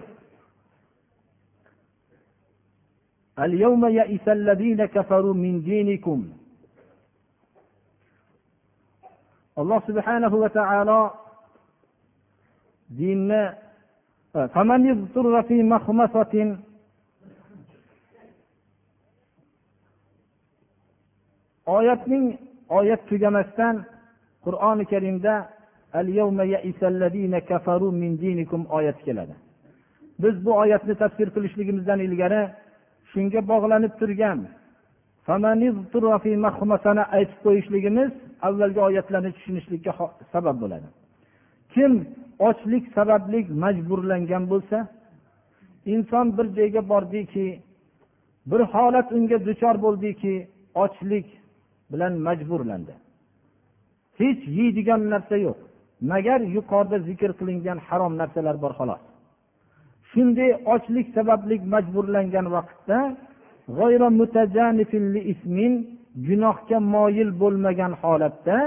[3.46, 6.20] اليوم يئس الذين كفروا من دينكم
[9.62, 11.02] alloh subhanahu va taolo
[13.00, 13.44] dinni
[21.78, 22.26] oyatning
[22.80, 23.76] oyat tugamasdan
[24.46, 25.36] qur'oni karimda
[28.77, 29.35] oyati keladi.
[30.23, 32.43] Biz bu oyatni tafsir qilishligimizdan ilgari
[33.11, 34.39] shunga bog'lanib turgan
[37.17, 38.11] aytib qo'yishligimiz
[38.49, 39.93] avvalgi oyatlarni tushunishlikka
[40.33, 40.89] sabab bo'ladi.
[41.75, 41.93] Kim
[42.49, 44.79] ochlik sababli majburlangan bo'lsa
[45.95, 47.47] inson bir joyga bordiki
[48.51, 50.35] bir holat unga duchor bo'ldiki
[50.75, 51.27] ochlik
[51.93, 52.95] bilan majburlandi.
[54.19, 55.59] Hech yeydigan narsa yo'q.
[56.01, 59.03] Magar yuqorida zikr qilingan harom narsalar bor xolos.
[60.11, 62.99] Shunday ochlik sababli majburlangan vaqtda
[66.29, 68.59] gunohga moyil bo'lmagan holatda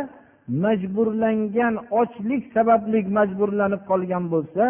[0.64, 4.64] majburlangan ochlik sababli majburlanib qolgan bo'lsa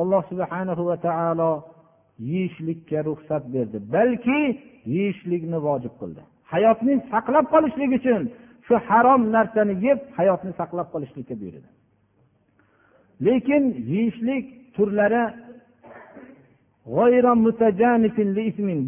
[0.00, 1.52] alloh subhana va taolo
[2.30, 3.78] yeyishlikka ruxsat berdi.
[3.94, 4.40] Balki
[4.94, 6.22] yeyishlikni vojib qildi.
[6.52, 8.22] Hayotni saqlab qolishlik uchun
[8.66, 11.68] shu harom narsani yeb hayotni saqlab qolishlikka buyurdi.
[13.26, 15.24] Lekin yeyishlik turlari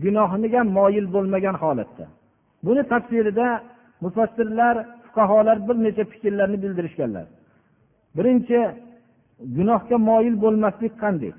[0.05, 2.05] gunohiga moyil bo'lmagan holatda.
[2.67, 3.49] Buni tafsirida
[4.05, 7.27] mufassirlar fuqarolar bir necha fikrlarni bildirishganlar.
[8.17, 8.59] Birinchi
[9.57, 11.33] gunohga moyil bo'lmaslik qanday?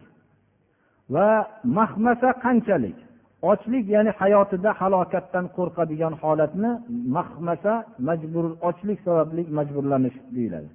[1.13, 1.27] Va
[1.79, 2.97] mahmasa qanchalik?
[3.51, 6.71] Ochlik ya'ni hayotida halokatdan qo'rqadigan holatni
[7.17, 7.73] mahmasa
[8.07, 10.69] majbur ochlik sababli majburlanish deyiladi.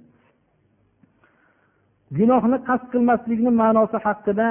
[2.17, 4.47] Gunohni qasd qilmaslikni ma'nosi haqida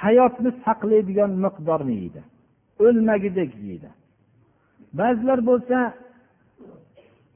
[0.00, 2.20] hayotni saqlaydigan miqdorni yeydi
[2.86, 3.90] o'lmagidek yeydi
[5.00, 5.78] ba'zilar bo'lsa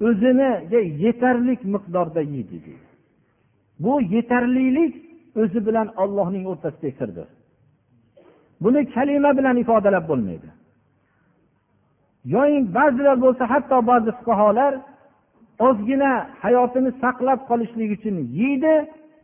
[0.08, 2.86] o'ziniga yetarlik miqdorda yeydi deydi.
[3.84, 4.92] Bu yetarlilik
[5.42, 7.28] o'zi bilan ollohning o'rtasidagi sirdir
[8.64, 10.48] buni kalima bilan ifodalab bo'lmaydi.
[12.34, 14.72] Yoying ba'zilar bo'lsa hatto ba'zi fuqarolar
[15.68, 16.12] ozgina
[16.44, 18.74] hayotini saqlab qolishlik uchun yeydi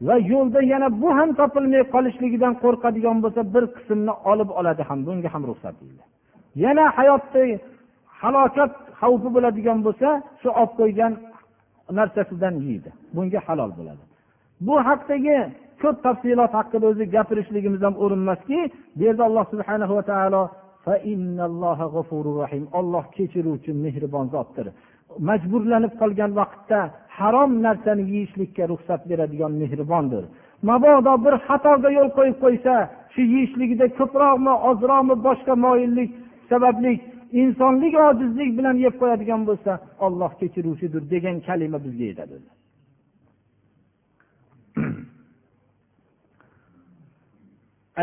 [0.06, 5.28] va yo'lda yana bu ham topilmay qolishligidan qo'rqadigan bo'lsa bir qismni olib oladi ham bunga
[5.34, 6.02] ham ruxsat deydi.
[6.64, 7.42] Yana hayotda
[8.20, 10.08] halokat xavfi bo'ladigan bo'lsa
[10.40, 11.12] shu olib qo'ygan
[11.98, 12.90] narsasidan yeydi.
[13.14, 14.02] Bunga halol bo'ladi.
[14.66, 15.38] Bu haqdagi
[15.82, 18.58] ko'p tafsilot haqida o'zi gapirishligimiz ham o'rin emaski
[18.96, 20.42] bu yerda alloh subhana va taolo
[22.80, 24.66] olloh kechiruvchi mehribon zotdir.
[25.29, 26.79] majburlanib qolgan vaqtda
[27.17, 30.23] harom narsani yeyishlikka ruxsat beradigan mehribondir
[30.69, 32.73] mabodo bir xatoga yo'l qo'yib qo'ysa
[33.13, 36.09] shu yeyishligida ko'proqmi ozroqmi boshqa moyillik
[36.51, 36.91] sababli
[37.41, 39.71] insonlik ojizlik bilan yeb qo'yadigan bo'lsa
[40.05, 42.37] olloh kechiruvchidir degan kalima bizga yetadi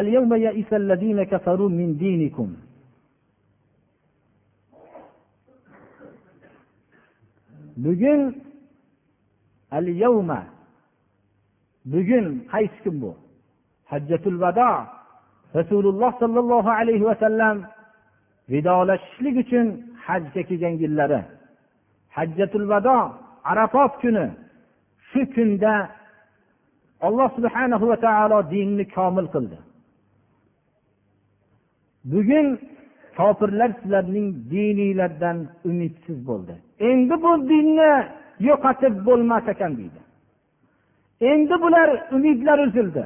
[0.00, 2.48] اليوم يئس الذين كفروا من دينكم
[7.83, 8.21] bugun
[9.77, 10.41] al yavma
[11.91, 13.11] bugun qaysi kun bu?
[13.91, 14.71] Hajjatul vado
[15.57, 17.55] rasululloh sollallohu alayhi vasallam
[18.51, 19.65] vidolashishlik uchun
[20.05, 21.21] hajga kelgan yillari.
[22.15, 22.97] Hajjatul vado
[23.51, 24.25] arafot kuni.
[25.09, 25.73] Shu kunda
[27.07, 29.57] alloh subhanahu va taolo dinni komil qildi.
[32.11, 32.47] Bugun
[33.17, 35.37] kofirlar sizlarning dininglardan
[35.69, 36.55] umidsiz bo'ldi.
[36.79, 37.93] Endi bu dinni
[38.39, 39.99] yo'qotib bo'lmas ekan deydi.
[41.21, 43.03] Endi bular umidlar uzildi.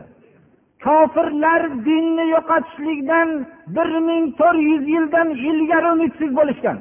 [0.83, 3.29] Kofirlar dinni yo'qotishlikdan
[3.75, 6.77] bir ming to'rt yuz yildan ilgari umidsiz bo'lishgan.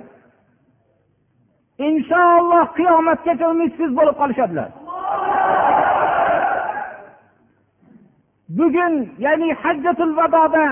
[1.89, 4.69] Inshaalloh qiyomatgacha umidsiz bo'lib qolishadilar.
[8.59, 10.67] Bugun ya'ni hajjatul vadoda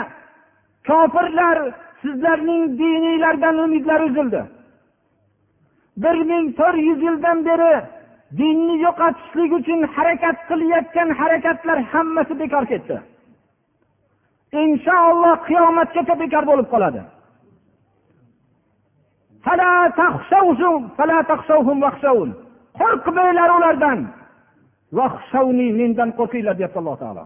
[0.88, 1.59] kofirlar
[2.02, 4.40] sizlarning diniylardan umidlari uzildi.
[6.03, 7.75] Bir ming to'rt yuz yildan beri
[8.41, 12.97] dinni yo'qotishlik uchun harakat qilayotgan harakatlar hammasi bekor ketdi.
[14.63, 17.03] Inshaalloh qiyomatgacha bekor bo'lib qoladi.
[22.79, 23.99] Qo'rqmanglar ulardan.
[25.81, 27.25] Mendan qo'rqinglar deyapti alloh taolo.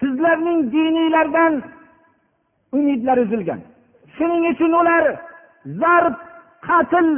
[0.00, 1.52] Sizlarning dininglardan
[2.76, 3.60] umidlari uzilgan.
[4.16, 5.04] Shuning uchun ular
[5.80, 6.16] zarb
[6.66, 7.08] qatl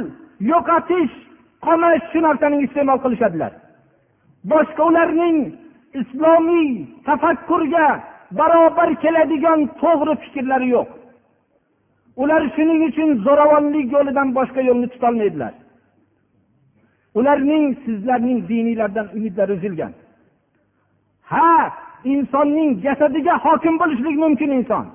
[0.51, 1.13] yo'qotish
[1.65, 3.51] qamash shu narsani iste'mol qilishadilar.
[4.51, 5.37] Boshqa ularning
[6.01, 6.69] islomiy
[7.07, 7.87] tafakkurga
[8.39, 10.89] barobar keladigan to'g'ri fikrlari yo'q.
[12.21, 15.53] Ular shuning uchun zo'ravonlik yo'lidan boshqa yo'lni tutolmaydilar.
[17.19, 19.93] Ularning sizlarning dininglardan umidlari uzilgan.
[21.31, 21.51] Ha
[22.13, 24.85] insonning jasadiga hokim bo'lishlik mumkin inson.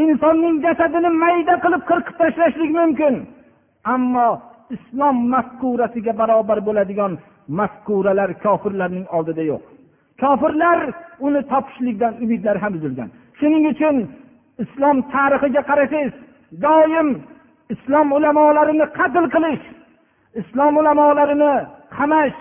[0.00, 3.14] Insonning jasadini mayda qilib qirqib tashlashlik mumkin.
[3.94, 4.28] Ammo
[4.76, 7.12] islom mafkurasiga barobar bo'ladigan
[7.58, 9.62] mafkuralar kofirlarning oldida yo'q.
[10.22, 10.78] Kofirlar
[11.26, 13.08] uni topishlikdan umidlari ham uzilgan.
[13.38, 13.96] Shuning uchun
[14.64, 16.12] islom tarixiga qarasangiz
[16.64, 17.08] doim
[17.74, 19.64] islom ulamolarini qatl qilish
[20.40, 21.52] islom ulamolarini
[21.96, 22.36] qamash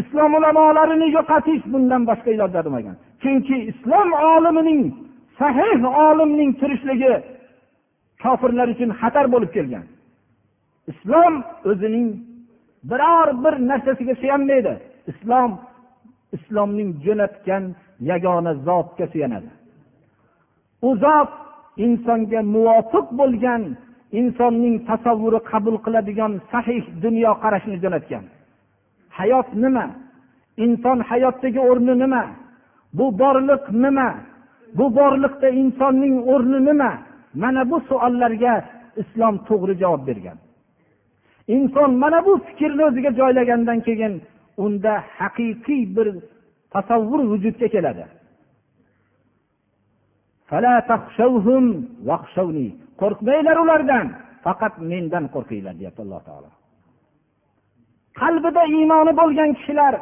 [0.00, 4.82] islom ulamolarini yo'qotish bundan boshqa iloj bo'lmagan chunki islom olimining
[5.42, 7.14] sahih olimning tirishligi
[8.22, 9.86] kofirlar uchun xatar bo'lib kelgan.
[10.92, 11.34] Islom
[11.70, 12.08] o'zining
[12.90, 14.74] biror bir narsasiga suyanmaydi.
[15.12, 15.50] Islom
[16.36, 17.64] islomning jo'natgan
[18.10, 19.50] yagona zotga suyanadi.
[20.88, 21.30] U zot
[21.84, 23.62] insonga muvofiq bo'lgan
[24.20, 28.24] insonning tasavvuri qabul qiladigan sahih dunyoqarashni jo'natgan.
[29.18, 29.86] Hayot nima?
[30.64, 32.24] Inson hayotdagi o'rni nima?
[32.98, 34.08] Bu borliq nima?
[34.78, 36.92] Bu borliqda insonning o'rni nima?
[37.42, 38.54] Mana bu savollarga
[39.02, 40.38] islom to'g'ri javob bergan.
[41.56, 44.14] Inson mana bu fikrni o'ziga joylagandan keyin
[44.64, 46.08] unda haqiqiy bir
[46.74, 48.04] tasavvur vujudga keladi.
[53.00, 54.06] Qo'rqmanglar ulardan.
[54.44, 56.50] Faqat mendan qo'rqinglar deyapti alloh taolo.
[58.20, 59.94] Qalbida iymoni bo'lgan kishilar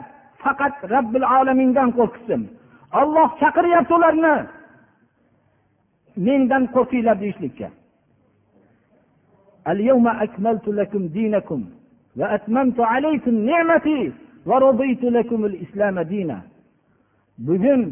[0.44, 2.40] faqat robbil alamindan qo'rqsin.
[3.00, 4.36] Olloh chaqiryapti ularni.
[6.26, 7.68] mendan qo'rqinglar deyishlikka.
[17.46, 17.82] Bugun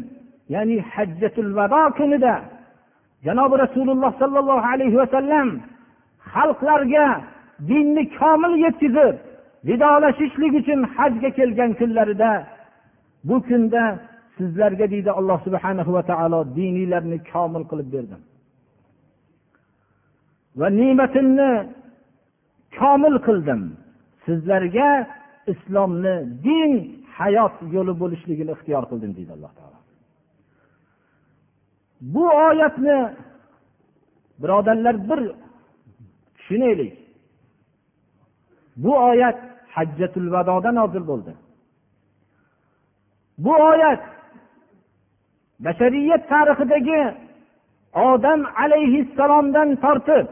[0.53, 2.35] ya'ni hajjatul vado kunida
[3.25, 5.47] janobi rasululloh sollallohu alayhi vasallam
[6.33, 7.07] xalqlarga
[7.69, 9.15] dinni komil yetkazib
[9.67, 12.31] vidolashishlik uchun hajga kelgan kunlarida
[13.27, 13.83] bu kunda
[14.39, 18.21] sizlarga deydi alloh subhana va taolo diniylarni komil qilib berdim.
[20.59, 21.51] Va ne'matimni
[22.79, 23.61] komil qildim.
[24.25, 24.89] Sizlarga
[25.53, 26.15] islomni
[26.47, 26.71] din
[27.17, 29.79] hayot yo'li bo'lishligini ixtiyor qildim deydi alloh taolo.
[32.13, 32.97] Bu oyatni
[34.41, 35.19] birodarlar bir
[36.37, 36.93] tushunaylik.
[38.83, 39.39] Bu oyat
[39.75, 41.33] hajjatul vadoda nozil bo'ldi.
[43.45, 44.01] Bu oyat
[45.65, 47.01] bashariyat tarixidagi
[48.09, 50.27] odam alayhissalomdan tortib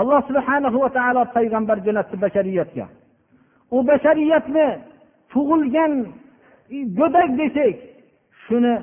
[0.00, 2.86] alloh subhanahu va taolo payg'ambar jo'natdi bashariyatga
[3.76, 4.66] u bashariyatni
[5.32, 5.92] tug'ilgan
[6.98, 7.76] go'dak desak
[8.44, 8.74] shuni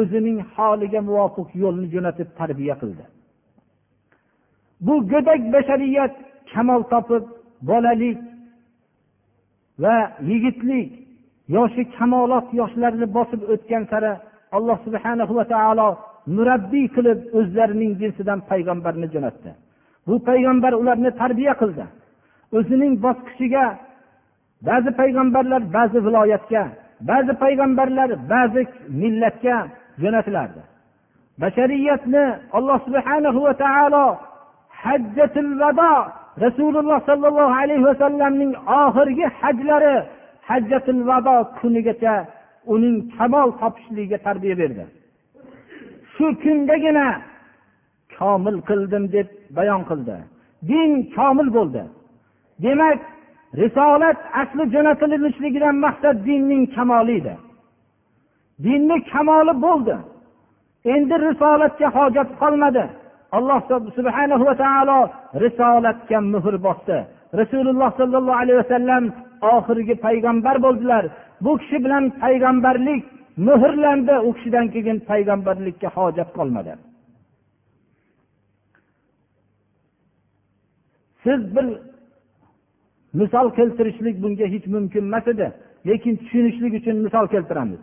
[0.00, 3.04] o'zining holiga muvofiq yo'lni jo'natib tarbiya qildi.
[4.86, 6.12] Bu go'dak bashariyat
[6.52, 7.24] kamol topib
[7.70, 8.18] bolalik
[9.82, 9.96] va
[10.30, 10.88] yigitlik
[11.56, 14.12] yoshi kamolot yoshlarini bosib o'tgan sari
[14.56, 15.88] alloh subhana va taolo
[16.36, 19.50] murabbiy qilib o'zlarining jinsidan payg'ambarni jo'natdi.
[20.06, 21.84] Bu payg'ambar ularni tarbiya qildi.
[22.56, 23.64] O'zining bosqichiga
[24.68, 26.62] ba'zi payg'ambarlar ba'zi viloyatga
[27.10, 28.62] ba'zi payg'ambarlar ba'zi
[29.00, 29.56] millatga
[30.02, 30.62] jo'natilardi.
[31.42, 32.24] Bashariyatni
[32.56, 34.04] alloh subhana va taolo
[34.82, 35.92] hajjatul vado
[36.44, 39.94] rasululloh sollallohu alayhi vasallamning oxirgi hajlari
[40.48, 42.14] hajjatul vado kunigacha
[42.72, 44.84] uning kamol topishligiga tarbiya berdi.
[46.14, 47.06] Shu kundagina
[48.18, 50.16] komil qildim deb bayon qildi.
[50.68, 51.82] Din komil bo'ldi.
[52.64, 53.00] Demak
[53.62, 57.34] risolat asli jo'natilishligidan maqsad dinning kamoli edi
[58.64, 59.96] dinni kamoli bo'ldi.
[60.94, 62.84] Endi risolatga hojat qolmadi.
[63.36, 63.60] Alloh
[63.98, 64.98] subhana va taolo
[65.44, 66.98] risolatga muhr bosdi.
[67.40, 69.04] Rasululloh sollallohu alayhi vasallam
[69.54, 71.04] oxirgi payg'ambar bo'ldilar.
[71.40, 73.04] Bu kishi bilan payg'ambarlik
[73.36, 76.72] muhrlandi u kishidan keyin payg'ambarlikka hojat qolmadi.
[81.22, 81.66] Siz bir
[83.20, 85.52] misol keltirishlik bunga hech mumkin emas edi
[85.86, 87.80] lekin tushunishlik uchun misol keltiramiz.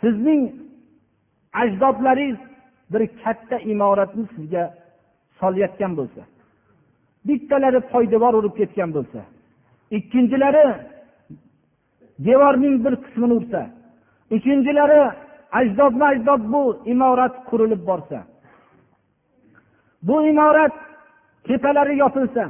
[0.00, 0.42] Sizning
[1.52, 2.38] ajdodlaringiz
[2.92, 4.74] bir katta imoratni sizga
[5.40, 6.22] solayotgan bo'lsa
[7.28, 9.20] bittalari poydevor urib ketgan bo'lsa
[9.98, 10.64] ikkinchilari
[12.18, 13.62] devorning bir qismini ursa
[14.36, 15.00] uchinchilari
[15.60, 16.62] ajdodma ajdod bu
[16.92, 18.18] imorat qurilib borsa
[20.02, 20.74] bu imorat
[21.46, 22.44] tepalari yopilsa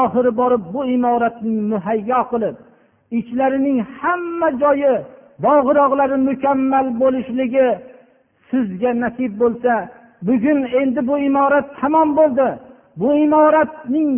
[0.00, 2.56] oxiri borib bu imoratni muhayyo qilib
[3.18, 4.94] ichlarining hamma joyi
[5.44, 7.68] bog'iroqlari mukammal bo'lishligi
[8.50, 9.74] sizga nasib bo'lsa
[10.26, 12.48] bugun endi bu imorat tamom bo'ldi.
[13.00, 14.10] Bu imoratning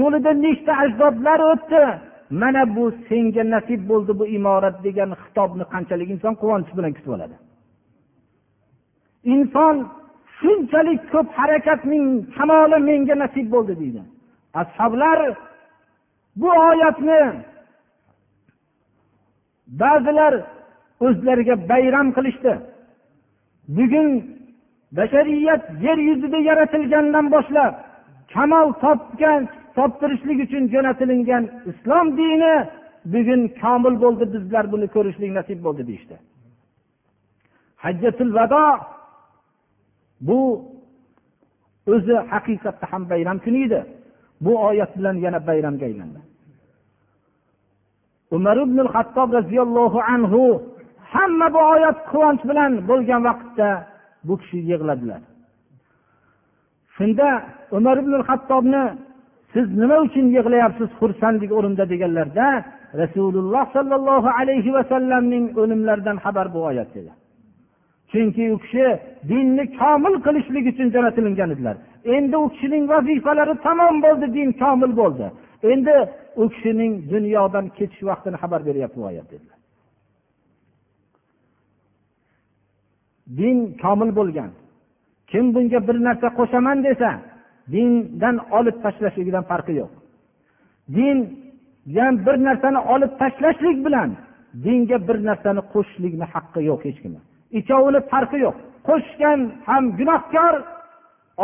[0.00, 1.84] yo'lida nechta ajdodlar o'tdi?
[2.30, 7.36] Mana bu senga nasib bo'ldi bu imorat degan xitobni qanchalik inson quvonch bilan kutib oladi?
[9.34, 9.76] Inson
[10.38, 12.06] shunchalik ko'p harakatning
[12.36, 14.02] kamoli menga nasib bo'ldi deydi.
[14.62, 15.18] Ashoblar
[16.40, 17.20] bu oyatni
[19.80, 20.34] ba'zilar
[21.06, 22.52] o'zlariga bayram qilishdi.
[23.76, 24.08] Bugun
[24.98, 27.74] bashariyat yer yuzida yaratilgandan boshlab
[28.34, 29.42] kamol topgan
[29.76, 32.54] toptirishlik uchun jo'natilingan islom dini
[33.12, 36.16] bugun komil bo'ldi bizlar buni ko'rishlik nasib bo'ldi deyishdi.
[37.84, 38.66] Hajjatul vado
[40.28, 40.40] bu
[41.94, 43.80] o'zi haqiqatda ham bayram kuni edi.
[44.44, 46.20] Bu oyat bilan yana bayramga aylandi.
[48.36, 50.42] Umar ibn hattob roziyallohu anhu
[51.12, 53.68] hamma bu oyat quvonch bilan bo'lgan vaqtda
[54.26, 55.22] bu kishi yig'ladilar.
[56.96, 57.28] Shunda
[57.78, 58.84] umar ibn hattobni
[59.56, 62.46] siz nima uchun yig'layapsiz xursandlik o'rinda deganlarda
[63.02, 67.12] rasululloh sollallohu alayhi vasallamning o'limlaridan xabar bu oyat dedi.
[68.10, 68.86] Chunki u kishi
[69.30, 71.76] dinni komil qilishlik uchun jo'natilingan edilar.
[72.16, 75.26] Endi u kishining vazifalari tamom bo'ldi din komil bo'ldi.
[75.72, 75.94] Endi
[76.42, 79.58] u kishining dunyodan ketish vaqtini xabar beryapti bu oyat dedilar.
[83.38, 84.50] Din komil bo'lgan.
[85.30, 87.10] Kim bunga bir narsa qo'shaman desa
[87.72, 89.92] dindan olib tashlashligidan farqi yo'q.
[90.96, 94.10] Dindan bir narsani olib tashlashlik bilan
[94.64, 97.20] dinga bir narsani qo'shishlikni haqqi yo'q hech kimni
[97.58, 98.56] ikkovini farqi yo'q.
[98.88, 100.54] Qo'shgan ham gunohkor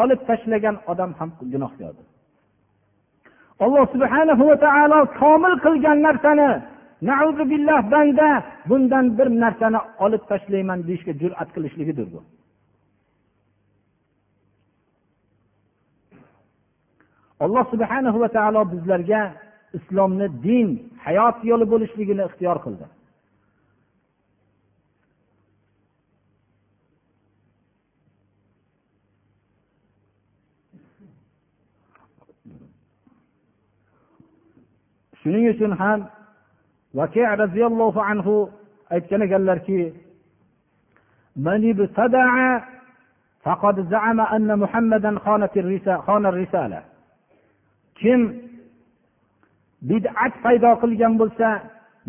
[0.02, 2.06] olib tashlagan odam ham gunohkordir.
[3.64, 6.50] Alloh subhanahu va taolo komil qilgan narsani
[7.52, 8.28] billah banda
[8.68, 12.20] bundan bir narsani olib tashlayman deyishga jur'at qilishligidir bu.
[17.44, 19.22] Alloh subhana va taolo bizlarga
[19.78, 20.68] islomni din
[21.04, 22.86] hayot yo'li bo'lishligini ixtiyor qildi.
[35.20, 36.00] Shuning uchun ham
[36.98, 38.34] vaki roziyallohu anhu
[38.94, 39.80] aytgan ekanlarki
[43.44, 45.56] فقد زعم أن محمدا خانت
[46.26, 46.82] الرسالة
[48.00, 48.20] kim
[49.90, 51.48] bid'at paydo qilgan bo'lsa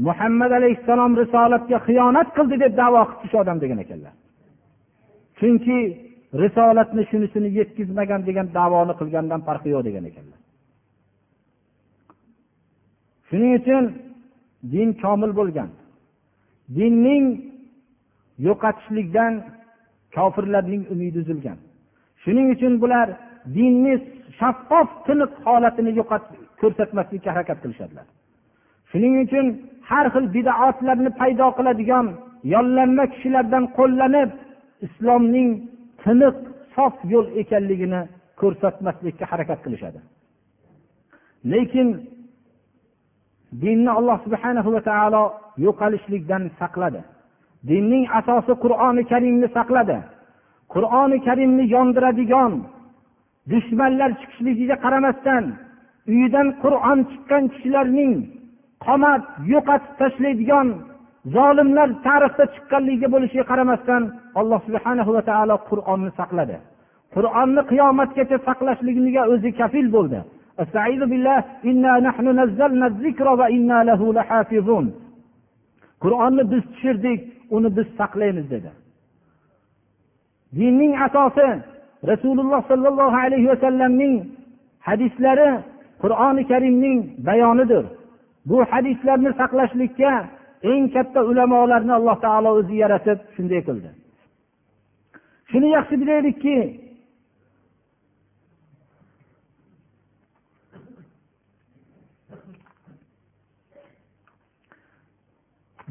[0.07, 4.13] muhammad alayhissalom risolatga xiyonat qildi deb davo qilibdi shu odam degan ekanlar.
[5.39, 5.77] Chunki
[6.43, 10.39] risolatni shunisini yetkazmagan degan davoni qilgandan farqi yo'q degan ekanlar.
[13.27, 13.83] Shuning uchun
[14.73, 15.69] din komil bo'lgan.
[16.77, 17.25] Dinning
[18.47, 19.33] yo'qotishlikdan
[20.15, 21.57] kofirlarning umidi uzilgan.
[22.23, 23.07] Shuning uchun bular
[23.57, 23.93] dinni
[24.39, 25.91] shaffof tiniq holatini
[26.61, 28.05] ko'rsatmaslikka harakat qilishadilar.
[28.89, 29.45] Shuning uchun
[29.89, 32.07] har xil bidoatlarni paydo qiladigan
[32.53, 34.29] yollanma kishilardan qo'llanib
[34.87, 35.49] islomning
[36.03, 36.35] tiniq
[36.75, 38.01] sof yo'l ekanligini
[38.41, 39.99] ko'rsatmaslikka harakat qilishadi.
[41.51, 41.87] Lekin
[43.63, 45.23] dinni alloh subhanahu va taolo
[45.65, 47.01] yo'qolishlikdan saqladi.
[47.69, 49.97] Dinning asosi qur'oni karimni saqladi.
[50.73, 52.53] Qur'oni karimni yondiradigan
[53.51, 55.43] dushmanlar chiqishligiga qaramasdan
[56.11, 58.13] uyidan qur'on chiqqan kishilarning
[58.85, 59.23] qomat
[59.53, 60.67] yo'qotib tashlaydigan
[61.35, 64.03] zolimlar tarixda chiqqanligiga bo'lishiga qaramasdan
[64.39, 66.57] alloh subhana va taolo qur'onni saqladi.
[67.15, 70.19] Qur'onni qiyomatgacha saqlashligiga o'zi kafil bo'ldi.
[76.03, 77.19] Qur'onni biz tushirdik
[77.55, 78.69] uni biz saqlaymiz dedi.
[80.57, 81.47] Dinning asosi
[82.11, 84.15] rasululloh sollallohu alayhi vasallamning
[84.87, 85.49] hadislari
[86.03, 87.85] qur'oni karimning bayonidir
[88.49, 90.13] bu hadislarni saqlashlikka
[90.71, 93.89] eng katta ulamolarni alloh taolo o'zi yaratib shunday qildi
[95.51, 96.57] shuni yaxshi bilaylikki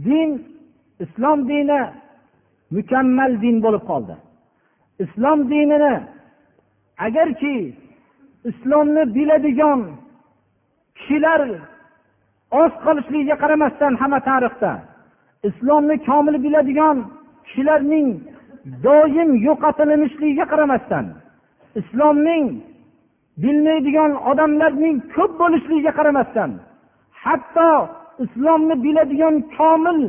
[0.07, 0.31] din
[1.05, 1.81] islom dini
[2.77, 4.15] mukammal din bo'lib qoldi
[5.05, 5.95] islom dinini
[7.07, 7.57] agarki
[8.51, 9.81] islomni biladigan
[10.97, 11.43] kishilar
[12.61, 14.73] oz qolishligiga qaramasdan hamma tarixda
[15.49, 16.97] islomni komil biladigan
[17.47, 18.09] kishilarning
[18.87, 21.07] doim yo'qotilinishligiga qaramasdan
[21.81, 22.45] islomning
[23.43, 26.51] bilmaydigan odamlarning ko'p bo'lishligiga qaramasdan
[27.25, 27.71] hatto
[28.25, 30.01] islomni biladigan komil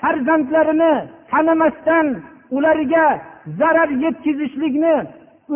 [0.00, 0.94] farzandlarini
[1.30, 2.06] tanimasdan
[2.56, 3.06] ularga
[3.60, 4.94] zarar yetkazishlikni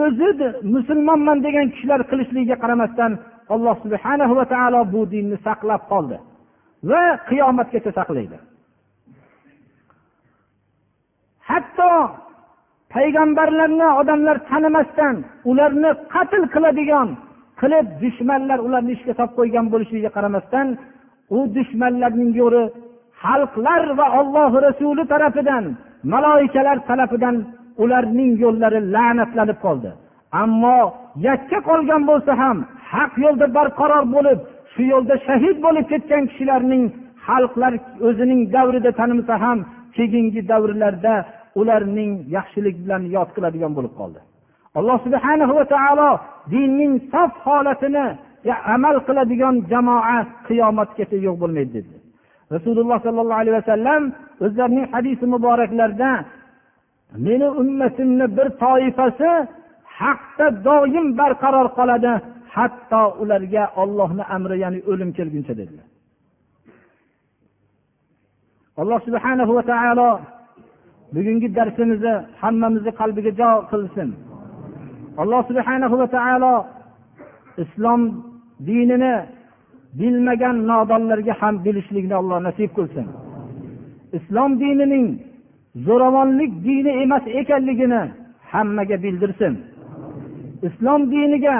[0.04, 0.28] o'zi
[0.74, 3.12] musulmonman degan kishilar qilishligiga qaramasdan
[3.54, 6.16] alloh subhana va taolo bu dinni saqlab qoldi
[6.90, 8.36] va qiyomatgacha saqlaydi.
[11.48, 11.90] Hatto
[12.94, 15.16] payg'ambarlarni odamlar tanimasdan
[15.50, 17.08] ularni qatl qiladigan
[17.60, 20.66] qilib dushmanlar ularni ishga solib qo'ygan bo'lishiga qaramasdan
[21.36, 22.62] u dushmanlarning yo'li
[23.24, 25.64] xalqlar va olloh rasuli tarafidan
[26.12, 27.36] maloikalar tarafidan
[27.82, 29.90] ularning yo'llari la'natlanib qoldi.
[30.42, 30.78] Ammo
[31.28, 32.56] yakka qolgan bo'lsa ham
[32.92, 34.38] haq yo'lda barqaror bo'lib
[34.72, 36.84] shu yo'lda shahid bo'lib ketgan kishilarning
[37.26, 37.72] xalqlar
[38.08, 39.58] o'zining davrida tanimasa ham
[39.96, 41.14] keyingi davrlarda
[41.60, 44.20] ularning yaxshilik bilan yod qiladigan bo'lib qoldi.
[44.78, 46.10] Alloh subhana va taolo
[46.52, 48.06] dinning sof holatini
[48.74, 50.18] amal qiladigan jamoa
[50.48, 51.96] qiyomatgacha yo'q bo'lmaydi dedi.
[52.54, 54.02] Rasululloh sollallohu alayhi vasallam
[54.44, 56.10] o'zlarining hadisi muboraklarida
[57.16, 59.30] meni ummatimni bir toifasi
[59.98, 62.12] haqda doim barqaror qoladi
[62.54, 65.86] hatto ularga ollohni amri ya'ni o'lim kelguncha dedilar.
[68.80, 70.10] Alloh subhana va taolo
[71.14, 74.08] bugungi darsimizni hammamizni qalbiga jo qilsin.
[75.22, 76.54] Alloh subhana va taolo
[77.62, 78.00] islom
[78.68, 79.14] dinini
[79.98, 83.06] bilmagan nodonlarga ham bilishlikni alloh nasib qilsin.
[84.18, 85.06] Islom dinining
[85.76, 88.02] zo'ravonlik dini emas ekanligini
[88.52, 89.54] hammaga bildirsin.
[90.68, 91.56] Islom diniga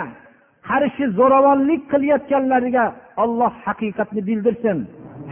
[0.68, 2.84] qarshi zo'ravonlik qilayotganlarga
[3.22, 4.78] olloh haqiqatni bildirsin.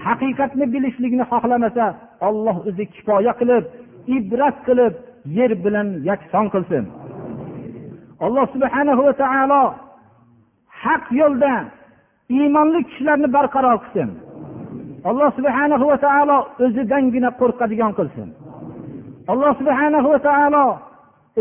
[0.04, 1.86] Haqiqatni bilishlikni xohlamasa
[2.28, 3.64] olloh o'zi kifoya qilib
[4.16, 4.94] ibrat qilib
[5.38, 6.84] yer bilan yakson qilsin.
[8.24, 9.62] Alloh subhanahu va taolo
[10.84, 11.52] haq yo'lda
[12.36, 14.08] iymonli kishilarni barqaror qilsin.
[15.08, 18.28] Alloh subhanahu va taolo o'zidangina qo'rqadigan qilsin.
[19.32, 20.66] Alloh subhanahu va taolo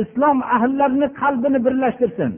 [0.04, 2.34] islom ahllarini qalbini birlashtirsin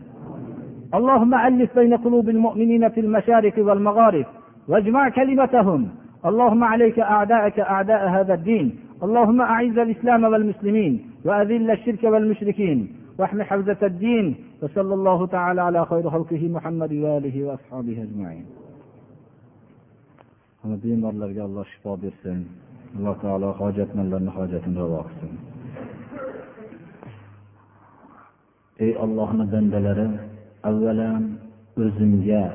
[0.99, 4.25] اللهم ألف بين قلوب المؤمنين في المشارق والمغارب
[4.67, 5.81] واجمع كلمتهم.
[6.25, 8.67] اللهم عليك أعداءك أعداء هذا الدين.
[9.03, 10.93] اللهم أعز الإسلام والمسلمين
[11.25, 12.79] وأذل الشرك والمشركين.
[13.19, 14.25] واحم حوزة الدين.
[14.61, 18.45] وصلى الله تعالى على خير خلقه محمد وآله وأصحابه أجمعين.
[20.83, 22.45] Bemorlarga alloh shifo bersin
[22.97, 25.31] alloh taolo hojatmandlarni hojatini ravo qilsin.
[28.83, 30.07] Ey ollohni bandalari
[30.69, 31.23] avvalam
[31.83, 32.45] o'zimga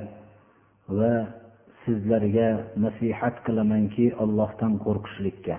[0.98, 1.14] va
[1.82, 2.48] sizlarga
[2.84, 5.56] nasihat qilamanki ollohdan qo'rqishlikka.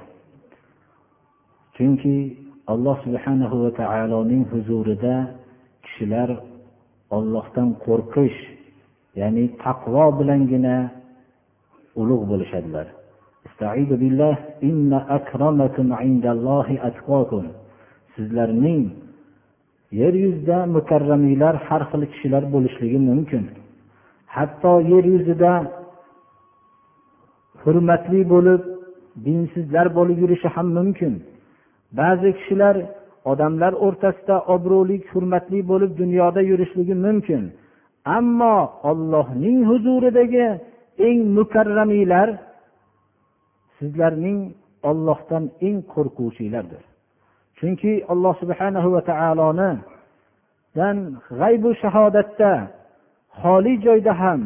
[1.75, 2.15] Chunki
[2.73, 5.15] alloh subhanahu va taoloning huzurida
[5.86, 6.30] kishilar
[7.17, 8.39] ollohdan qo'rqish
[9.19, 10.75] ya'ni taqvo bilangina
[12.01, 12.88] ulug' bo'lishadilar.
[18.16, 18.84] Sizlarning
[19.99, 23.43] yer yuzida mukarramiylar har xil kishilar bo'lishligi mumkin.
[24.36, 25.51] Hatto yer yuzida
[27.64, 28.62] hurmatli bo'lib
[29.26, 31.14] dinsizlar bo'lib yurishi ham mumkin.
[31.99, 32.76] Ba'zi kishilar
[33.32, 37.43] odamlar o'rtasida obro'li hurmatli bo'lib dunyoda yurishligi mumkin.
[38.18, 38.58] Ammo
[38.89, 40.47] ollohning huzuridagi
[41.08, 42.30] eng mukarramiylar
[43.78, 44.39] sizlarning
[44.89, 46.84] ollohdan eng qo'rquvchilardir
[47.57, 50.97] chunki alloh subhanahu va taolonidan
[51.39, 52.51] g'aybu shahodatda
[53.41, 54.41] xoli joyda ham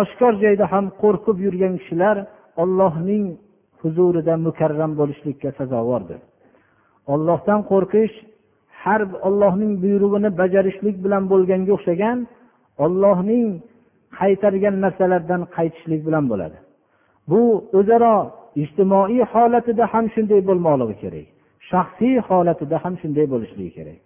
[0.00, 2.16] oshkor joyda ham qo'rqib yurgan kishilar
[2.62, 3.24] ollohning
[3.82, 6.20] huzurida mukarram bo'lishlikka sazovordir.
[7.12, 8.14] Ollohdan qo'rqish
[8.82, 12.18] har ollohning buyrug'ini bajarishlik bilan bo'lganga o'xshagan
[12.84, 13.46] ollohning
[14.18, 16.58] qaytargan narsalardan qaytishlik bilan bo'ladi.
[17.30, 17.42] Bu
[17.78, 18.16] o'zaro
[18.62, 21.26] ijtimoiy holatida ham shunday bo'lmoqligi kerak.
[21.70, 23.98] Shaxsiy holatida ham shunday bo'lishligi kerak.